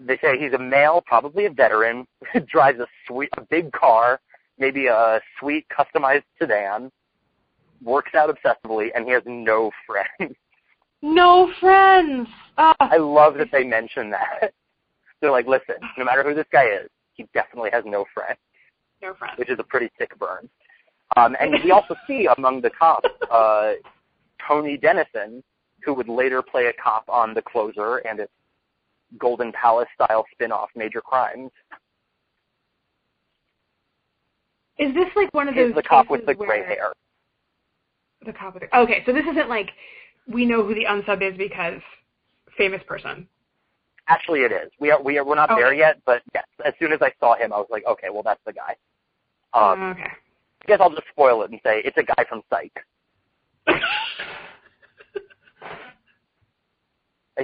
[0.07, 2.07] they say he's a male, probably a veteran,
[2.47, 4.21] drives a sweet, a big car,
[4.61, 6.93] maybe a sweet customized sedan,
[7.83, 10.37] works out obsessively, and he has no friends.
[11.03, 12.29] no friends.
[12.59, 12.75] Ah.
[12.79, 14.53] I love that they mention that.
[15.21, 18.39] They're like, listen, no matter who this guy is, he definitely has no friends,
[19.03, 19.39] no friends.
[19.39, 20.49] which is a pretty sick burn.
[21.17, 23.73] Um, and we also see among the cops uh,
[24.47, 25.43] Tony Denison,
[25.85, 28.33] who would later play a cop on The Closer and its
[29.19, 31.51] Golden Palace style spin-off Major Crimes.
[34.81, 36.93] Is this like one of those the cop with the gray hair.
[38.25, 39.71] The cop with the okay, so this isn't like
[40.27, 41.81] we know who the unsub is because
[42.57, 43.29] famous person.
[44.09, 44.71] Actually, it is.
[44.81, 46.45] We are we are we're not there yet, but yes.
[46.65, 48.75] As soon as I saw him, I was like, okay, well that's the guy.
[49.53, 50.03] Um, okay.
[50.03, 52.73] I guess I'll just spoil it and say it's a guy from Psych.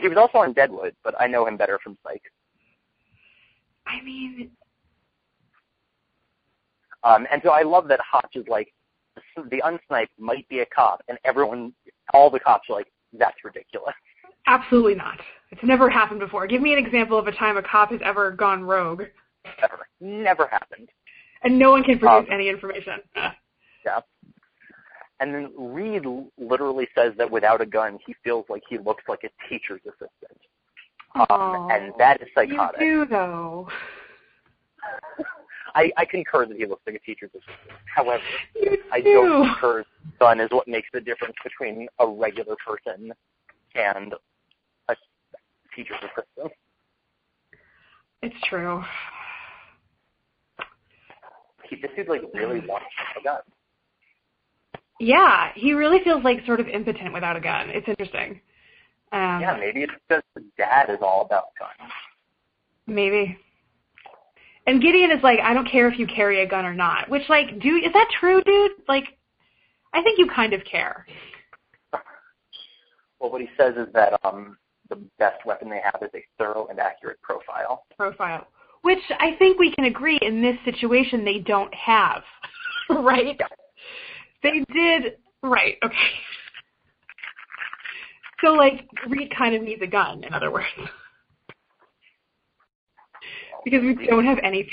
[0.01, 2.22] He was also on Deadwood, but I know him better from Psych.
[3.87, 4.51] I mean,
[7.07, 8.73] Um, and so I love that Hotch is like,
[9.51, 11.73] the unsnipe might be a cop, and everyone,
[12.12, 12.88] all the cops are like,
[13.19, 13.95] that's ridiculous.
[14.47, 15.19] absolutely not.
[15.53, 16.47] It's never happened before.
[16.47, 19.05] Give me an example of a time a cop has ever gone rogue,
[19.62, 19.87] Ever.
[20.01, 20.88] Never happened.
[21.45, 22.95] and no one can produce Um, any information.
[23.81, 24.09] Steps.
[25.21, 26.05] And then Reid
[26.37, 30.40] literally says that without a gun, he feels like he looks like a teacher's assistant.
[31.31, 32.81] Um, and that is psychotic.
[32.81, 33.69] You do, though.
[35.77, 37.79] I, I concur that he looks like a teacher's assistant.
[37.95, 38.23] However,
[38.91, 39.12] I do.
[39.12, 39.85] don't concur
[40.19, 43.12] son is what makes the difference between a regular person
[43.75, 44.15] and
[44.89, 44.95] a
[45.75, 46.53] teacher's assistant.
[48.23, 48.83] It's true.
[51.69, 52.87] He, this dude like really wants
[53.21, 53.41] a gun.
[54.99, 57.69] Yeah, he really feels like sort of impotent without a gun.
[57.69, 58.41] It's interesting.
[59.12, 60.23] Um, Yeah, maybe it's because
[60.57, 61.93] dad is all about guns.
[62.87, 63.37] Maybe.
[64.67, 67.09] And Gideon is like, I don't care if you carry a gun or not.
[67.09, 68.73] Which, like, do is that true, dude?
[68.89, 69.17] Like,
[69.95, 71.07] I think you kind of care.
[73.21, 74.59] Well, what he says is that um,
[74.91, 77.85] the best weapon they have is a thorough and accurate profile.
[77.97, 78.47] Profile.
[78.83, 82.23] Which I think we can agree in this situation they don't have.
[82.91, 83.41] right?
[84.43, 85.17] They did.
[85.43, 85.77] Right.
[85.85, 85.97] Okay.
[88.45, 90.67] So, like, Reid kind of needs a gun, in other words.
[93.67, 94.71] Because we don't have anything.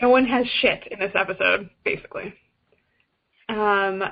[0.00, 2.32] No one has shit in this episode, basically.
[3.48, 4.04] Um,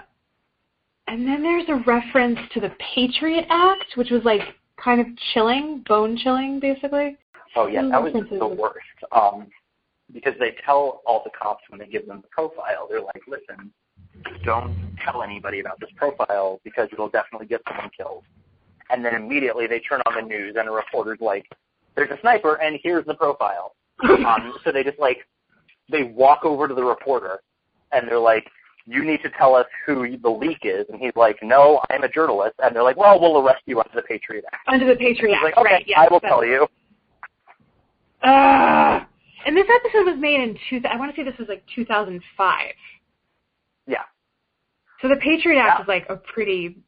[1.06, 4.40] and then there's a reference to the Patriot Act, which was like
[4.82, 7.16] kind of chilling, bone chilling, basically.
[7.54, 8.74] Oh yeah, that was the worst.
[9.12, 9.46] Um,
[10.12, 13.70] because they tell all the cops when they give them the profile, they're like, listen,
[14.44, 18.24] don't tell anybody about this profile because it'll definitely get someone killed.
[18.90, 21.46] And then immediately they turn on the news and a reporter's like,
[21.94, 23.74] there's a sniper and here's the profile.
[24.04, 25.26] Um, so they just like,
[25.90, 27.40] they walk over to the reporter
[27.90, 28.46] and they're like,
[28.86, 30.86] you need to tell us who the leak is.
[30.88, 32.54] And he's like, no, I'm a journalist.
[32.62, 34.68] And they're like, well, we'll arrest you under the Patriot Act.
[34.68, 35.84] Under the Patriot He's Act, like, okay, right?
[35.86, 36.66] Yeah, I will tell you.
[38.22, 39.04] Uh,
[39.46, 40.80] and this episode was made in two.
[40.88, 42.58] I want to say this was like 2005.
[43.86, 43.98] Yeah.
[45.00, 45.82] So the Patriot Act Yeah.
[45.82, 46.78] is like a pretty.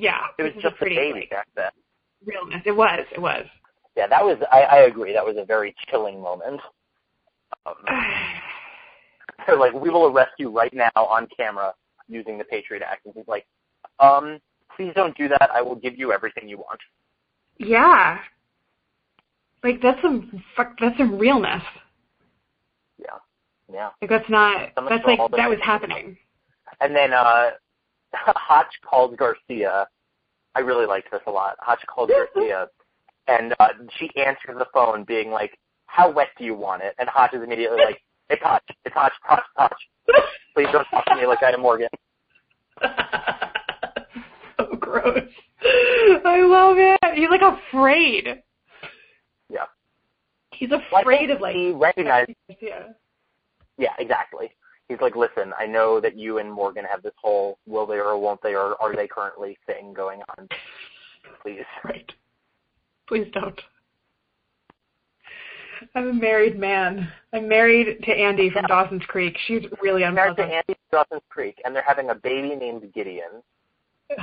[0.00, 1.70] Yeah, It was just a baby like, back then.
[2.24, 2.62] realness.
[2.64, 3.04] It was.
[3.12, 3.44] It was.
[3.96, 4.38] Yeah, that was.
[4.52, 5.12] I, I agree.
[5.12, 6.60] That was a very chilling moment.
[7.66, 7.74] Um,
[9.46, 11.74] they're like, "We will arrest you right now on camera
[12.08, 13.44] using the Patriot Act," and he's like,
[13.98, 14.38] "Um,
[14.76, 15.50] please don't do that.
[15.52, 16.80] I will give you everything you want."
[17.58, 18.18] yeah.
[19.64, 20.78] Like that's some fuck.
[20.80, 21.64] That's some realness.
[23.00, 23.18] Yeah,
[23.72, 23.88] yeah.
[24.00, 24.70] Like that's not.
[24.76, 26.16] Someone That's like that was happening.
[26.80, 27.50] And then uh,
[28.12, 29.86] Hotch calls Garcia.
[30.54, 31.56] I really liked this a lot.
[31.60, 32.68] Hotch calls Garcia,
[33.26, 33.68] and uh,
[33.98, 37.42] she answers the phone, being like, "How wet do you want it?" And Hotch is
[37.42, 38.64] immediately like, "It's Hotch.
[38.84, 39.12] It's Hotch.
[39.22, 39.44] Hotch.
[39.56, 39.80] Hotch.
[40.54, 41.88] Please don't talk to me like I am Morgan."
[44.58, 45.28] so gross.
[45.62, 46.98] I love it.
[47.14, 48.42] He's like afraid.
[49.50, 49.64] Yeah.
[50.52, 51.54] He's afraid of like.
[51.54, 52.34] he recognizes.
[52.60, 52.88] Yeah.
[53.76, 54.50] Yeah, exactly.
[54.88, 58.18] He's like, listen, I know that you and Morgan have this whole will they or
[58.18, 60.48] won't they or are they currently thing going on.
[61.42, 61.64] Please.
[61.84, 62.10] Right.
[63.06, 63.60] Please don't.
[65.94, 67.08] I'm a married man.
[67.32, 69.36] I'm married to Andy from Dawson's Creek.
[69.46, 70.64] She's really Married to unpleasant.
[70.68, 73.42] Andy Dawson's Creek, and they're having a baby named Gideon.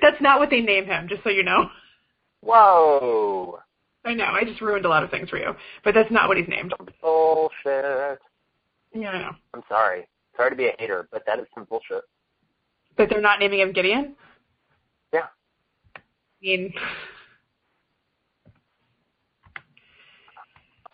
[0.00, 1.70] That's not what they name him, just so you know.
[2.42, 3.58] Whoa.
[4.04, 5.54] I know, I just ruined a lot of things for you.
[5.84, 6.74] But that's not what he's named.
[7.04, 8.18] Oh, Bullshit.
[8.94, 9.30] Yeah.
[9.54, 10.06] I'm sorry.
[10.36, 12.02] Sorry to be a hater, but that is some bullshit.
[12.96, 14.14] But they're not naming him Gideon?
[15.12, 15.26] Yeah.
[15.96, 16.00] I
[16.42, 16.72] mean,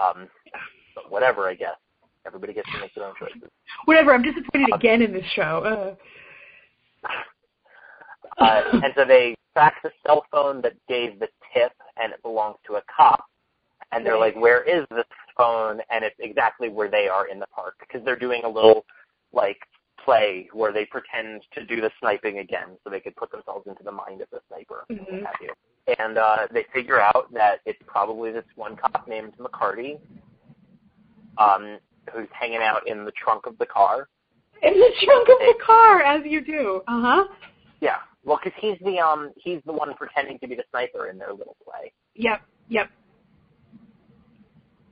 [0.01, 0.29] Um,
[0.95, 1.75] but whatever, I guess.
[2.27, 3.49] Everybody gets to make their own choices.
[3.87, 5.97] whatever, I'm disappointed again in this show.
[7.05, 7.15] Uh,
[8.39, 12.57] Uh, and so they track the cell phone that gave the tip, and it belongs
[12.67, 13.25] to a cop.
[13.91, 15.07] And they're like, "Where is this
[15.39, 18.85] phone?" And it's exactly where they are in the park because they're doing a little
[19.33, 19.59] like
[20.05, 23.83] play where they pretend to do the sniping again, so they could put themselves into
[23.83, 24.85] the mind of the sniper.
[24.91, 25.27] Mhm.
[25.41, 25.53] You.
[25.99, 29.99] And uh, they figure out that it's probably this one cop named McCarty,
[31.39, 31.79] um,
[32.13, 34.09] who's hanging out in the trunk of the car.
[34.63, 36.83] in the trunk of the car, as you do.
[36.89, 37.25] Uh huh.
[37.81, 41.17] Yeah, well, because he's the um he's the one pretending to be the sniper in
[41.19, 41.93] their little play.
[42.15, 42.91] Yep, yep.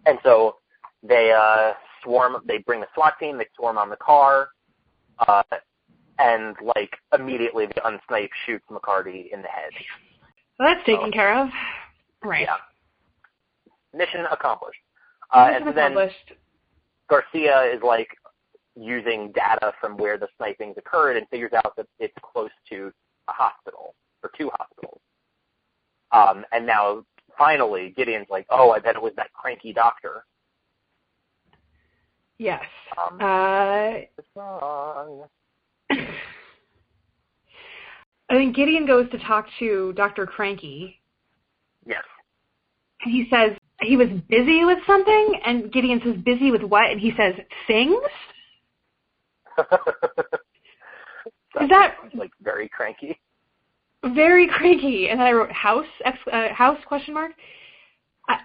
[0.07, 0.57] And so
[1.03, 2.37] they uh, swarm.
[2.47, 3.39] They bring the SWAT team.
[3.39, 4.49] They swarm on the car,
[5.27, 5.43] uh,
[6.19, 9.73] and like immediately the unsnipe shoots McCarty in the head.
[10.59, 11.11] Well, that's taken Oh.
[11.11, 11.49] care of.
[12.25, 12.47] Right.
[12.49, 12.57] Yeah.
[13.93, 14.81] Mission accomplished.
[15.35, 15.97] Uh, and then.
[17.09, 18.09] Garcia is like
[18.75, 22.93] using data from where the snipings occurred and figures out that it's close to
[23.29, 25.01] a hospital or two hospitals.
[26.13, 27.05] Um, and now
[27.39, 30.25] finally Gideon's like, oh, I bet it was that cranky doctor.
[32.39, 32.63] Yes.
[32.99, 35.25] Um, Uh, it's wrong.
[38.29, 40.27] I think Gideon goes to talk to Dr.
[40.27, 41.01] Cranky,
[41.87, 42.03] Yes.
[43.03, 46.91] and he says he was busy with something, and Gideon says, busy with what?
[46.91, 47.35] And he says,
[47.69, 47.95] things?
[51.61, 53.19] Is that like very cranky?
[54.05, 55.09] Very cranky?
[55.09, 57.33] And then I wrote house, ex, uh, house, question mark.
[58.29, 58.39] I,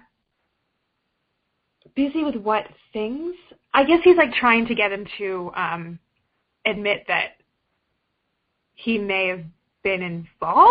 [1.94, 3.34] busy with what things?
[3.74, 5.98] I guess he's like trying to get him to um,
[6.66, 7.36] admit that
[8.74, 9.44] he may have
[9.82, 10.68] been involved.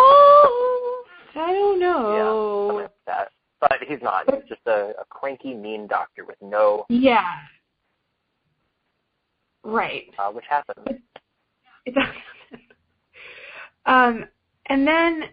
[1.33, 2.71] I don't Yeah, know.
[2.75, 3.29] like that.
[3.59, 4.25] But he's not.
[4.33, 7.23] He's just a, a cranky, mean doctor with no, Yeah.
[9.63, 10.05] Right.
[10.17, 10.99] uh, which happens.
[11.85, 12.05] It does.
[13.85, 14.25] um,
[14.71, 15.23] and then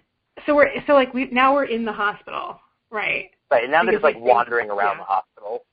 [0.45, 3.31] so we're so like we now we're in the hospital, right?
[3.51, 5.05] Right, and now they're just like wandering around yeah.
[5.05, 5.65] the hospital.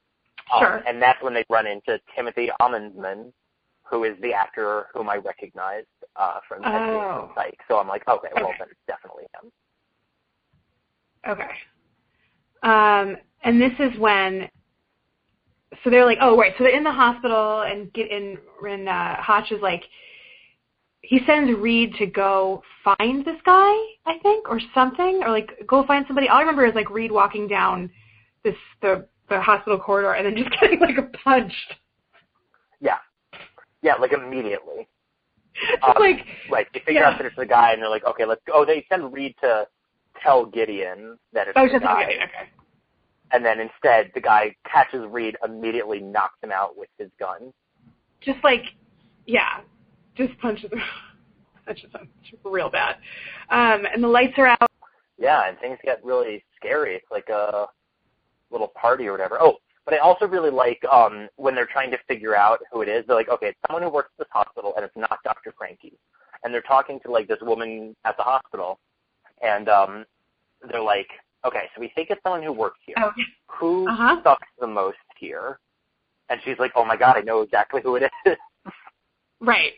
[0.53, 0.83] Um, Sure.
[0.87, 3.33] And that's when they run into Timothy Omundson,
[3.83, 7.31] who is the actor whom I recognized uh, from Ted Oh.
[7.33, 7.57] Psych.
[7.67, 8.55] So I'm like, okay, well Okay.
[8.59, 9.51] then it's definitely him.
[11.27, 11.49] Okay.
[12.61, 14.47] Um, and this is when
[15.83, 19.15] so they're like, oh right, so they're in the hospital and get in and uh
[19.15, 19.83] Hotch is like
[21.07, 23.71] he sends Reid to go find this guy,
[24.05, 26.29] I think, or something, or like go find somebody.
[26.29, 27.89] All I remember is like Reid walking down
[28.43, 31.75] this the the hospital corridor and then just getting like punched.
[32.79, 32.97] Yeah.
[33.81, 34.87] Yeah, like immediately.
[35.87, 37.11] Um, like Right, they figure Yeah.
[37.11, 38.51] out that it's the guy, and they're like, okay, let's go.
[38.53, 39.65] Oh, they send Reid to
[40.21, 42.03] tell Gideon that it's was the guy.
[42.03, 42.49] okay, okay.
[43.31, 47.53] And then instead, the guy catches Reid, immediately knocks him out with his gun.
[48.19, 48.63] Just like
[49.25, 49.61] yeah,
[50.15, 50.71] just punches
[51.67, 52.05] just that's
[52.43, 52.95] real bad.
[53.49, 54.69] Um, and the lights are out.
[55.17, 56.95] Yeah, and things get really scary.
[56.95, 57.67] It's like a
[58.51, 59.37] little party or whatever.
[59.41, 62.89] Oh, but I also really like um when they're trying to figure out who it
[62.89, 63.03] is.
[63.07, 65.53] They're like, okay, it's someone who works at this hospital, and it's not Dr.
[65.57, 65.97] Frankie.
[66.43, 68.79] And they're talking to like this woman at the hospital,
[69.41, 70.05] and um
[70.69, 71.07] they're like,
[71.45, 72.95] okay, so we think it's someone who works here.
[72.99, 73.11] Oh,
[73.59, 74.17] Who Uh-huh.
[74.23, 75.59] sucks the most here?
[76.29, 78.35] And she's like, oh my god, I know exactly who it is.
[79.39, 79.73] right.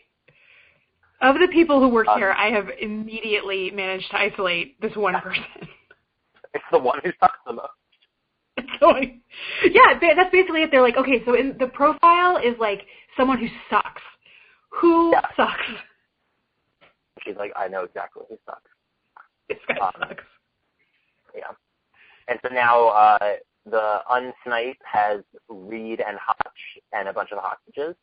[1.21, 5.19] Of the people who work Um, here, I have immediately managed to isolate this one
[5.21, 5.43] person.
[6.53, 7.69] it's the one who sucks the most.
[8.79, 9.19] so I,
[9.65, 10.71] yeah, that's basically it.
[10.71, 14.01] They're like, okay, so in the profile is like someone who sucks.
[14.81, 15.21] Who Yeah.
[15.35, 15.65] sucks?
[17.23, 18.69] She's like, I know exactly who sucks.
[19.49, 20.23] This guy Um, sucks.
[21.35, 21.51] Yeah.
[22.27, 26.59] And so now uh, the unsnipe has Reid and Hotch
[26.93, 27.95] and a bunch of hostages,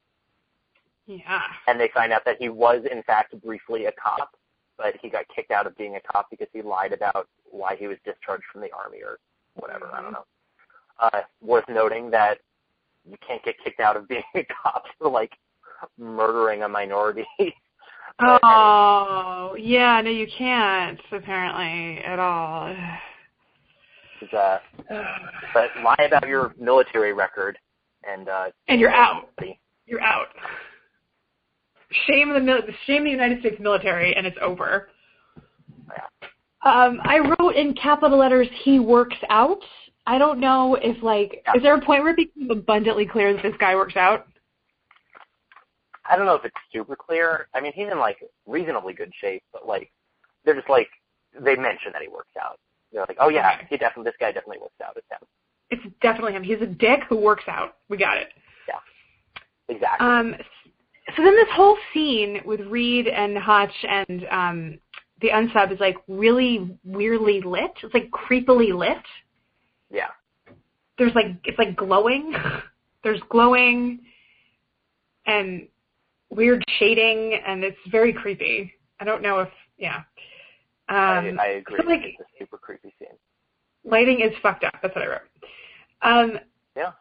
[1.06, 1.42] Yeah.
[1.68, 4.30] and they find out that he was in fact briefly a cop,
[4.78, 7.86] but he got kicked out of being a cop because he lied about why he
[7.86, 9.18] was discharged from the army or
[9.54, 9.90] whatever.
[9.92, 10.24] I don't know.
[11.00, 12.38] Uh, worth noting that
[13.08, 15.32] you can't get kicked out of being a cop for like
[15.98, 17.26] murdering a minority.
[18.20, 22.72] Oh, yeah, no, you can't, apparently, at all.
[24.32, 24.58] uh,
[25.52, 27.58] but lie about your military record,
[28.08, 29.30] and uh, And you're out.
[29.86, 30.28] You're out.
[32.06, 34.88] Shame the mil- shame the United States military, and it's over.
[36.62, 39.62] Um, I wrote in capital letters, "He works out."
[40.06, 41.54] I don't know if like, Yeah.
[41.56, 44.26] is there a point where it becomes abundantly clear that this guy works out?
[46.06, 47.48] I don't know if it's super clear.
[47.54, 49.90] I mean, he's in like reasonably good shape, but like
[50.44, 50.88] they're just like
[51.38, 52.58] they mention that he works out.
[52.92, 53.66] They're like, oh yeah, Okay.
[53.70, 54.96] he definitely this guy definitely works out.
[54.96, 55.26] It's him.
[55.70, 56.42] It's definitely him.
[56.42, 57.76] He's a dick who works out.
[57.88, 58.28] We got it.
[58.68, 58.78] Yeah.
[59.68, 60.06] Exactly.
[60.06, 60.34] Um,
[61.16, 64.78] so then this whole scene with Reid and Hotch and um,
[65.20, 67.72] the unsub is like really weirdly lit.
[67.82, 69.02] It's like creepily lit.
[69.90, 70.08] yeah.
[70.96, 72.34] There's like it's like glowing.
[73.02, 74.00] There's glowing
[75.26, 75.66] and
[76.30, 78.72] weird shading, and it's very creepy.
[79.00, 80.02] I don't know if yeah.
[80.88, 81.78] Um, I, I agree.
[81.82, 83.08] so, like it's a super creepy scene.
[83.84, 84.74] lighting is fucked up.
[84.82, 85.20] That's what I wrote.
[86.02, 86.38] Um,
[86.76, 86.92] Yeah,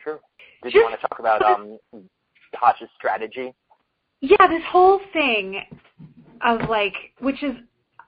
[0.00, 0.18] true.
[0.62, 1.78] Did Just- you want to talk about um
[2.54, 3.54] Hotch's strategy?
[4.20, 5.60] yeah, this whole thing
[6.44, 7.52] of like, which is,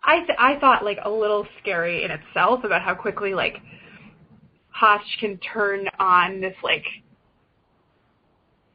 [0.03, 3.59] I th- I thought like a little scary in itself about how quickly like
[4.71, 6.85] Hotch can turn on this like,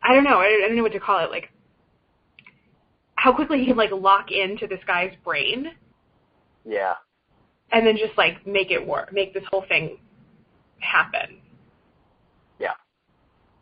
[0.02, 1.50] I don't know, I, I don't know what to call it, like
[3.16, 5.72] how quickly he can like lock into this guy's brain
[6.64, 6.94] Yeah.
[7.72, 9.98] and then just like make it work, make this whole thing
[10.80, 11.40] happen.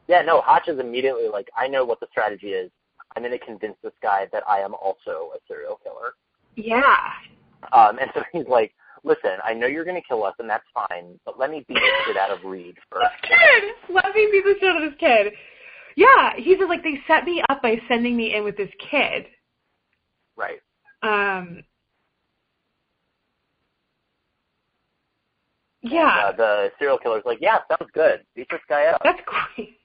[0.08, 0.22] Yeah.
[0.22, 2.72] No, Hotch is immediately like, I know what the strategy is.
[3.16, 6.14] I'm going to convince this guy that I am also a serial killer.
[6.56, 6.96] Yeah.
[7.72, 8.74] Um, and so he's like,
[9.04, 11.76] listen, I know you're going to kill us, and that's fine, but let me beat
[11.76, 13.06] the shit out of Reid first.
[13.22, 13.94] This kid!
[13.94, 15.34] Let me beat the shit out of this kid.
[15.96, 19.28] Yeah, he says, like, they set me up by sending me in with this kid.
[20.36, 20.60] Right.
[21.04, 21.62] Um,
[25.82, 28.24] yeah, And, uh, the serial killer's like, yeah, sounds good.
[28.36, 29.02] Beat this guy up.
[29.04, 29.22] that's
[29.56, 29.78] great.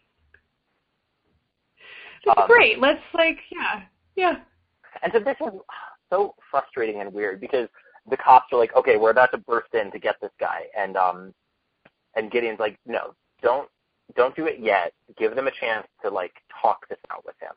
[2.24, 2.78] That's Um, great.
[2.80, 3.82] Let's, like, yeah,
[4.16, 4.36] yeah.
[5.02, 5.52] And so this is
[6.10, 7.68] so frustrating and weird because
[8.10, 10.96] the cops are like, okay, we're about to burst in to get this guy, and
[10.96, 11.34] um,
[12.14, 13.68] and Gideon's like, no, don't
[14.16, 14.92] don't do it yet.
[15.18, 17.52] Give them a chance to like talk this out with him.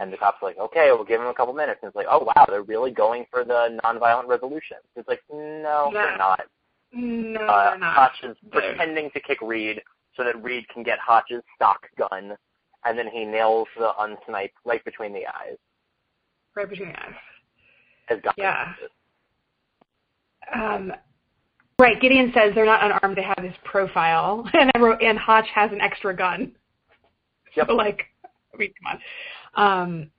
[0.00, 1.78] And the cops are like, okay, we'll give him a couple minutes.
[1.82, 4.76] And it's like, oh wow, they're really going for the nonviolent resolution.
[4.96, 6.06] It's like, no, Yeah.
[6.06, 6.40] they're not.
[6.92, 7.94] No, Uh, they're not.
[7.94, 9.82] Hotch is They're- pretending to kick Reid
[10.16, 12.36] so that Reid can get Hotch's stock gun,
[12.88, 15.56] and then he nails the unsnipe right between the eyes.
[16.56, 17.14] Right between the eyes.
[18.08, 18.72] As God Yeah.
[20.54, 20.92] Um,
[21.78, 24.48] right, Gideon says they're not unarmed, they have his profile.
[24.54, 26.52] And I wrote, and Hotch has an extra gun.
[27.56, 27.66] Yep.
[27.68, 28.02] So, like,
[28.54, 29.00] I mean, come
[29.56, 29.82] on.
[29.82, 30.10] Um,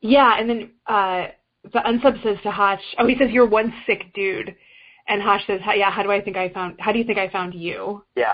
[0.00, 1.26] yeah, and then uh,
[1.62, 4.56] the unsub says to Hotch, oh, he says, you're one sick dude.
[5.06, 7.28] And Hotch says, yeah, how do I think I found, how do you think I
[7.28, 8.02] found you?
[8.16, 8.32] Yeah.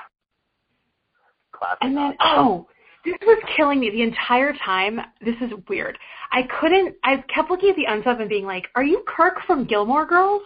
[1.53, 1.79] Classic.
[1.83, 2.69] And then, oh,
[3.05, 5.01] this was killing me the entire time.
[5.25, 5.99] This is weird.
[6.33, 9.65] I couldn't, I kept looking at the unsub and being like, are you Kirk from
[9.65, 10.43] Gilmore Girls?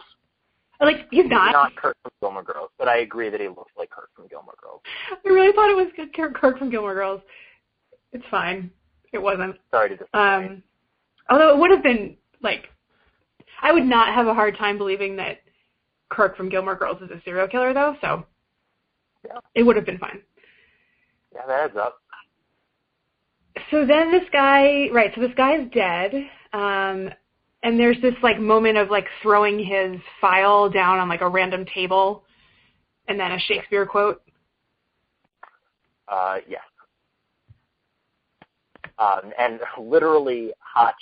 [0.81, 1.53] Like, he's not.
[1.53, 4.55] not Kirk from Gilmore Girls, but I agree that he looks like Kirk from Gilmore
[4.63, 4.81] Girls.
[5.11, 7.21] I really thought it was good Kirk from Gilmore Girls.
[8.13, 8.71] It's fine.
[9.13, 9.57] It wasn't.
[9.71, 10.51] Sorry to disappoint.
[10.51, 10.63] Um,
[11.31, 12.67] although it would have been like,
[13.63, 15.39] I would not have a hard time believing that
[16.11, 17.97] Kirk from Gilmore Girls is a serial killer, though.
[18.01, 18.27] So
[19.25, 19.39] Yeah.
[19.55, 20.21] it would have been fine.
[21.35, 21.99] yeah, that adds up.
[23.71, 25.11] So then this guy, right?
[25.15, 26.15] So this guy is dead.
[26.53, 27.11] Um,
[27.65, 31.65] and there's this like moment of like throwing his file down on like a random
[31.75, 32.25] table,
[33.09, 34.23] and then a Shakespeare quote.
[36.07, 36.63] Uh, yes.
[38.99, 40.95] Um, and literally, Hotch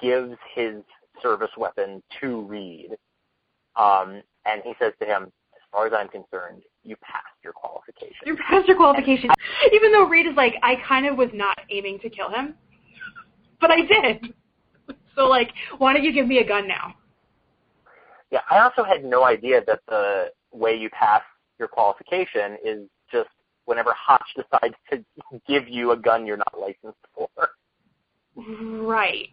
[0.00, 0.82] gives his
[1.22, 2.90] service weapon to Reid,
[3.74, 8.16] um, and he says to him, "As far as I'm concerned, you passed your qualification."
[8.26, 9.30] Your past your qualification.
[9.72, 12.54] Even though Reid is like, I kind of was not aiming to kill him,
[13.60, 14.34] but I did.
[15.14, 16.94] So like, why don't you give me a gun now?
[18.30, 21.22] Yeah, I also had no idea that the way you pass
[21.58, 23.30] your qualification is just
[23.64, 25.04] whenever Hotch decides to
[25.46, 27.28] give you a gun you're not licensed for.
[28.36, 29.28] Right.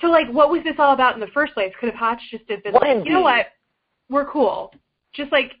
[0.00, 1.72] So like, what was this all about in the first place?
[1.78, 3.46] Could have Hotch just have been What like, you know what?
[4.10, 4.74] We're cool.
[5.14, 5.52] Just like,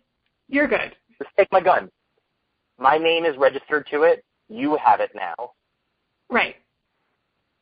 [0.48, 0.94] you're good.
[1.18, 1.90] Just take my gun.
[2.78, 4.24] My name is registered to it.
[4.48, 5.52] You have it now.
[6.30, 6.56] Right.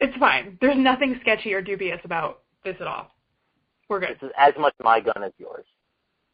[0.00, 0.56] It's fine.
[0.60, 3.10] There's nothing sketchy or dubious about this at all.
[3.88, 4.16] We're good.
[4.20, 5.66] This is as much my gun as yours.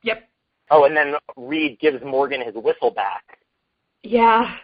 [0.02, 0.28] Yep.
[0.70, 3.38] Oh, and then Reid gives Morgan his whistle back.
[4.02, 4.54] Yeah.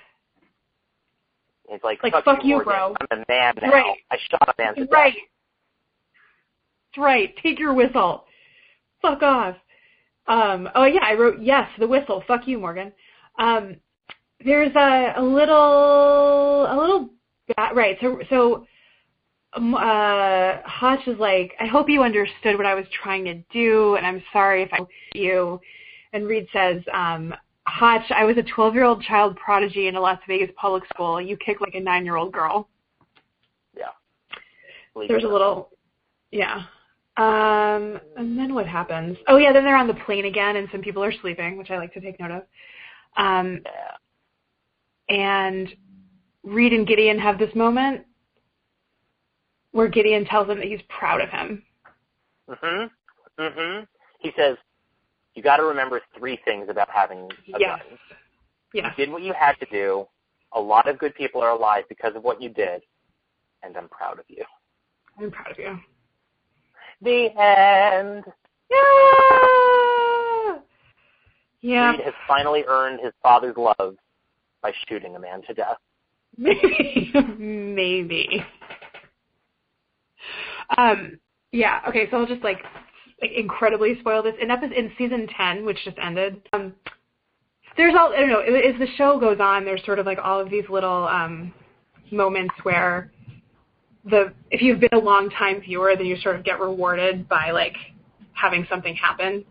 [1.68, 2.72] He's like, Like, fuck, fuck you, Morgan.
[2.72, 3.70] bro." I'm a man now.
[3.70, 3.96] Right.
[4.10, 4.88] I shot a man death.
[4.90, 5.14] Right.
[6.94, 7.34] That's right.
[7.42, 8.24] Take your whistle.
[9.00, 9.56] Fuck off.
[10.26, 12.22] Um, oh yeah, I wrote yes, the whistle.
[12.26, 12.92] Fuck you, Morgan.
[13.38, 13.76] Um,
[14.44, 17.10] there's a, a little, a little,
[17.48, 17.96] ba- right.
[18.00, 18.66] So, so,
[19.54, 23.96] um, uh, Hotch is like, I hope you understood what I was trying to do,
[23.96, 24.78] and I'm sorry if I
[25.14, 25.60] you.
[26.12, 27.34] And Reid says, um,
[27.66, 31.20] Hotch, I was a 12 year old child prodigy in a Las Vegas public school.
[31.20, 32.68] You kick like a nine year old girl.
[33.76, 33.84] Yeah.
[34.94, 35.70] Leave There's a little,
[36.30, 36.64] yeah.
[37.18, 39.18] Um, and then what happens?
[39.28, 41.76] Oh yeah, then they're on the plane again, and some people are sleeping, which I
[41.76, 42.42] like to take note of.
[43.16, 43.62] Um,
[45.10, 45.68] and
[46.42, 48.06] Reid and Gideon have this moment
[49.72, 51.64] where Gideon tells him that he's proud of him.
[52.48, 52.90] Mhm.
[53.38, 53.86] Mhm.
[54.20, 54.56] He says,
[55.34, 57.82] "You got to remember three things about having a Yes.
[57.82, 57.98] gun.
[58.72, 58.94] Yes.
[58.96, 60.08] You did what you had to do.
[60.52, 62.82] A lot of good people are alive because of what you did,
[63.62, 64.44] and I'm proud of you."
[65.18, 65.78] I'm proud of you.
[67.02, 68.24] The end.
[68.70, 70.58] Yeah.
[71.60, 71.90] Yeah.
[71.90, 73.96] Reid has finally earned his father's love
[74.62, 75.78] by shooting a man to death.
[76.36, 77.12] Maybe.
[77.38, 78.44] Maybe.
[80.78, 81.18] Um,
[81.50, 82.58] yeah, okay, so I'll just like,
[83.20, 84.34] like incredibly spoil this.
[84.40, 86.72] In episode in season ten, which just ended, um,
[87.76, 90.40] there's all I don't know, as the show goes on, there's sort of like all
[90.40, 91.52] of these little um
[92.10, 93.10] moments where
[94.04, 97.50] the if you've been a long time viewer, then you sort of get rewarded by
[97.50, 97.76] like
[98.32, 99.44] having something happen.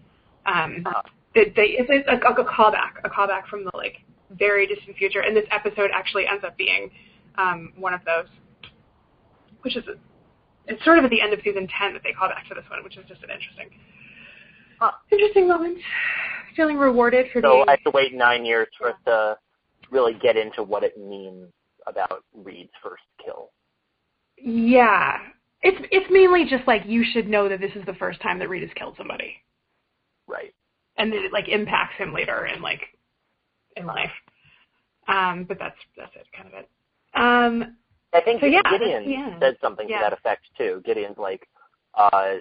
[0.46, 1.02] Um Uh,
[1.34, 3.98] they, they it's, it's a, a callback, a callback from the like
[4.32, 6.92] very distant future, and this episode actually ends up being
[7.38, 8.28] um, one of those,
[9.62, 9.84] which is
[10.68, 12.64] it's sort of at the end of season 10 that they call back to this
[12.70, 13.70] one, which is just an interesting,
[14.80, 14.92] Huh.
[15.12, 15.78] interesting moment.
[16.56, 17.66] Feeling rewarded for the So being.
[17.68, 19.38] I have to wait nine years for us to
[19.90, 21.50] really get into what it means
[21.88, 23.52] about Reid's first kill.
[24.44, 25.18] Yeah.
[25.62, 28.50] It's it's mainly just like you should know that this is the first time that
[28.50, 29.36] Reid has killed somebody.
[30.28, 30.54] Right.
[30.98, 32.82] And that it like impacts him later in like
[33.78, 34.12] in life.
[35.08, 36.70] Um, but that's that's it, kind of it.
[37.14, 37.76] Um
[38.14, 40.00] I think So, yeah, Gideon said something Yeah.
[40.00, 40.82] to that effect too.
[40.86, 41.48] Gideon's like,
[41.94, 42.36] uh,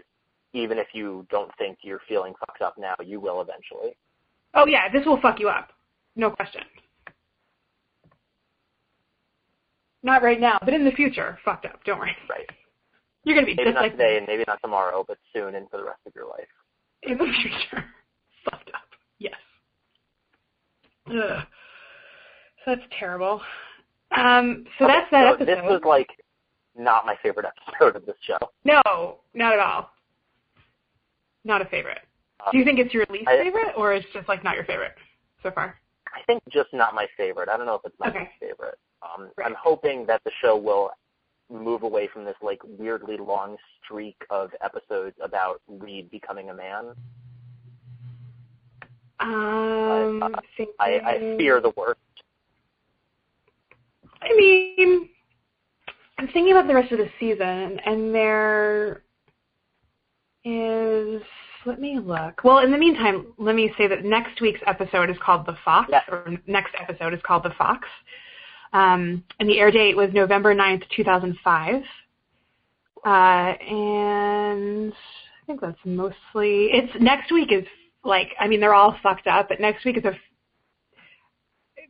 [0.52, 3.96] even if you don't think you're feeling fucked up now, you will eventually.
[4.54, 5.70] oh yeah, this will fuck you up.
[6.16, 6.62] No question.
[10.02, 11.82] Not right now, but in the future, fucked up.
[11.84, 12.16] Don't worry.
[12.28, 12.48] Right.
[13.24, 15.68] You're gonna be Maybe just not like today and maybe not tomorrow, but soon and
[15.70, 16.48] for the rest of your life.
[17.02, 17.84] in the future.
[18.50, 18.80] fucked up.
[19.18, 19.34] Yes.
[21.08, 21.42] Ugh.
[22.64, 23.40] So that's terrible.
[24.16, 25.46] Um, so Okay, that's that so episode.
[25.48, 26.08] This was like
[26.76, 28.38] not my favorite episode of this show.
[28.64, 29.90] no, not at all.
[31.44, 32.00] Not a favorite.
[32.52, 34.92] Do you think it's your least I- favorite, or it's just like not your favorite
[35.42, 35.76] so far?
[36.14, 37.48] I think just not my favorite.
[37.50, 38.20] I don't know if it's my Okay.
[38.20, 38.78] least favorite.
[39.02, 39.46] Um, Right.
[39.46, 40.90] I'm hoping that the show will
[41.50, 46.94] move away from this like weirdly long streak of episodes about Reid becoming a man.
[49.20, 51.98] Um, I- thinking, I, I fear the worst.
[54.22, 55.08] I mean,
[56.18, 59.02] I'm thinking about the rest of the season, and there
[60.44, 61.22] is.
[61.66, 62.42] Let me look.
[62.42, 65.90] Well, in the meantime, let me say that next week's episode is called The Fox,
[65.92, 66.00] Yeah.
[66.08, 67.86] or next episode is called The Fox.
[68.72, 71.82] Um, and the air date was November 9th, 2005.
[73.04, 77.64] Uh, and I think that's mostly, it's, next week is
[78.04, 80.12] like, I mean, they're all fucked up, but next week is a,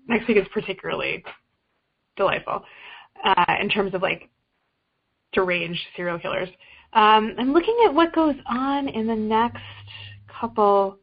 [0.08, 1.24] next week is particularly
[2.16, 2.64] delightful
[3.24, 4.28] uh, in terms of like
[5.32, 6.48] deranged serial killers.
[6.92, 9.62] Um, I'm looking at what goes on in the next
[10.40, 10.98] couple.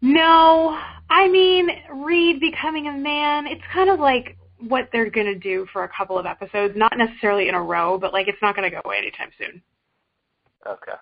[0.00, 0.78] No,
[1.10, 3.46] I mean Reid becoming a man.
[3.46, 4.36] It's kind of like
[4.68, 8.12] what they're gonna do for a couple of episodes, not necessarily in a row, but
[8.12, 9.62] like it's not gonna go away anytime soon.
[10.66, 10.92] Okay.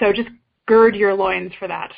[0.00, 0.28] So just
[0.66, 1.92] gird your loins for that.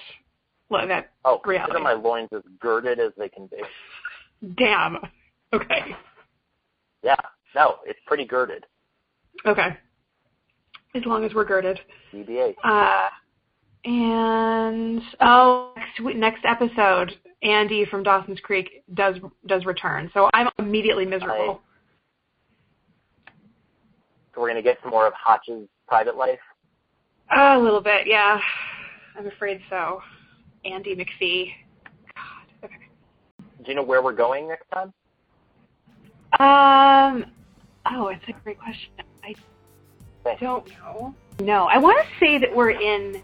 [0.71, 1.73] That Oh, Reality.
[1.73, 3.62] consider my loins as girded as they can be.
[4.57, 4.99] damn.
[5.53, 5.97] Okay.
[7.03, 7.14] Yeah.
[7.55, 8.66] No, it's pretty girded.
[9.47, 9.77] Okay.
[10.95, 11.81] As long as we're girded.
[12.12, 12.55] DBA.
[12.62, 13.09] Uh,
[13.85, 19.16] and oh, next next episode, Andie from Dawson's Creek does
[19.47, 20.11] does return.
[20.14, 21.61] So I'm immediately miserable.
[24.35, 26.39] So we're gonna get some more of Hotch's private life.
[27.31, 28.41] a little bit, yeah.
[29.16, 30.01] I'm afraid so.
[30.64, 31.53] Andie McPhee.
[32.14, 32.64] God.
[32.64, 32.89] Okay.
[33.64, 34.93] Do you know where we're going next time?
[36.39, 37.24] Um.
[37.91, 38.91] Oh, it's a great question.
[39.24, 39.35] I
[40.41, 41.14] don't know.
[41.41, 43.22] No, I want to say that we're in.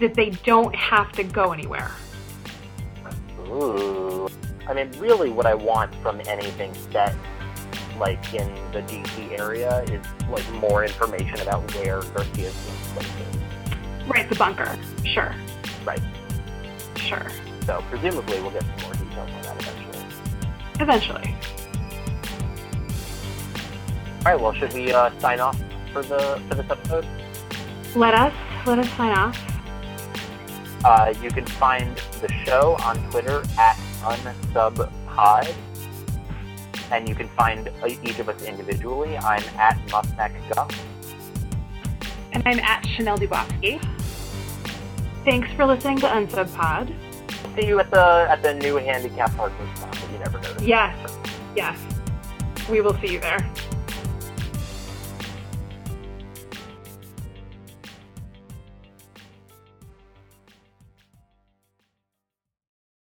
[0.00, 1.90] That they don't have to go anywhere.
[3.48, 4.28] Ooh.
[4.68, 7.14] I mean, really, what I want from anything set
[7.98, 12.54] like in the DC area is like more information about where Garcia's
[12.92, 14.06] place is.
[14.06, 14.76] Right, the bunker.
[15.04, 15.34] Sure,
[15.84, 16.00] Right.
[16.96, 17.26] sure.
[17.64, 20.04] So presumably we'll get some more details on that eventually.
[20.80, 21.34] Eventually.
[24.26, 24.40] All right.
[24.40, 25.58] Well, should we uh, sign off
[25.92, 27.06] for the for this episode?
[27.94, 28.32] Let us
[28.66, 29.38] let us sign off.
[30.86, 35.52] Uh, you can find the show on Twitter at unsubpod,
[36.92, 37.68] and you can find
[38.04, 39.16] each of us individually.
[39.16, 40.78] I'm at MuffneckGuff.
[42.30, 43.82] And I'm at Chanel Dubofsky.
[45.24, 46.94] Thanks for listening to Unsub Pod.
[47.56, 50.64] See you at the at the new handicap parking spot that you never noticed.
[50.64, 51.18] Yes,
[51.56, 51.76] yes.
[52.70, 53.40] We will see you there.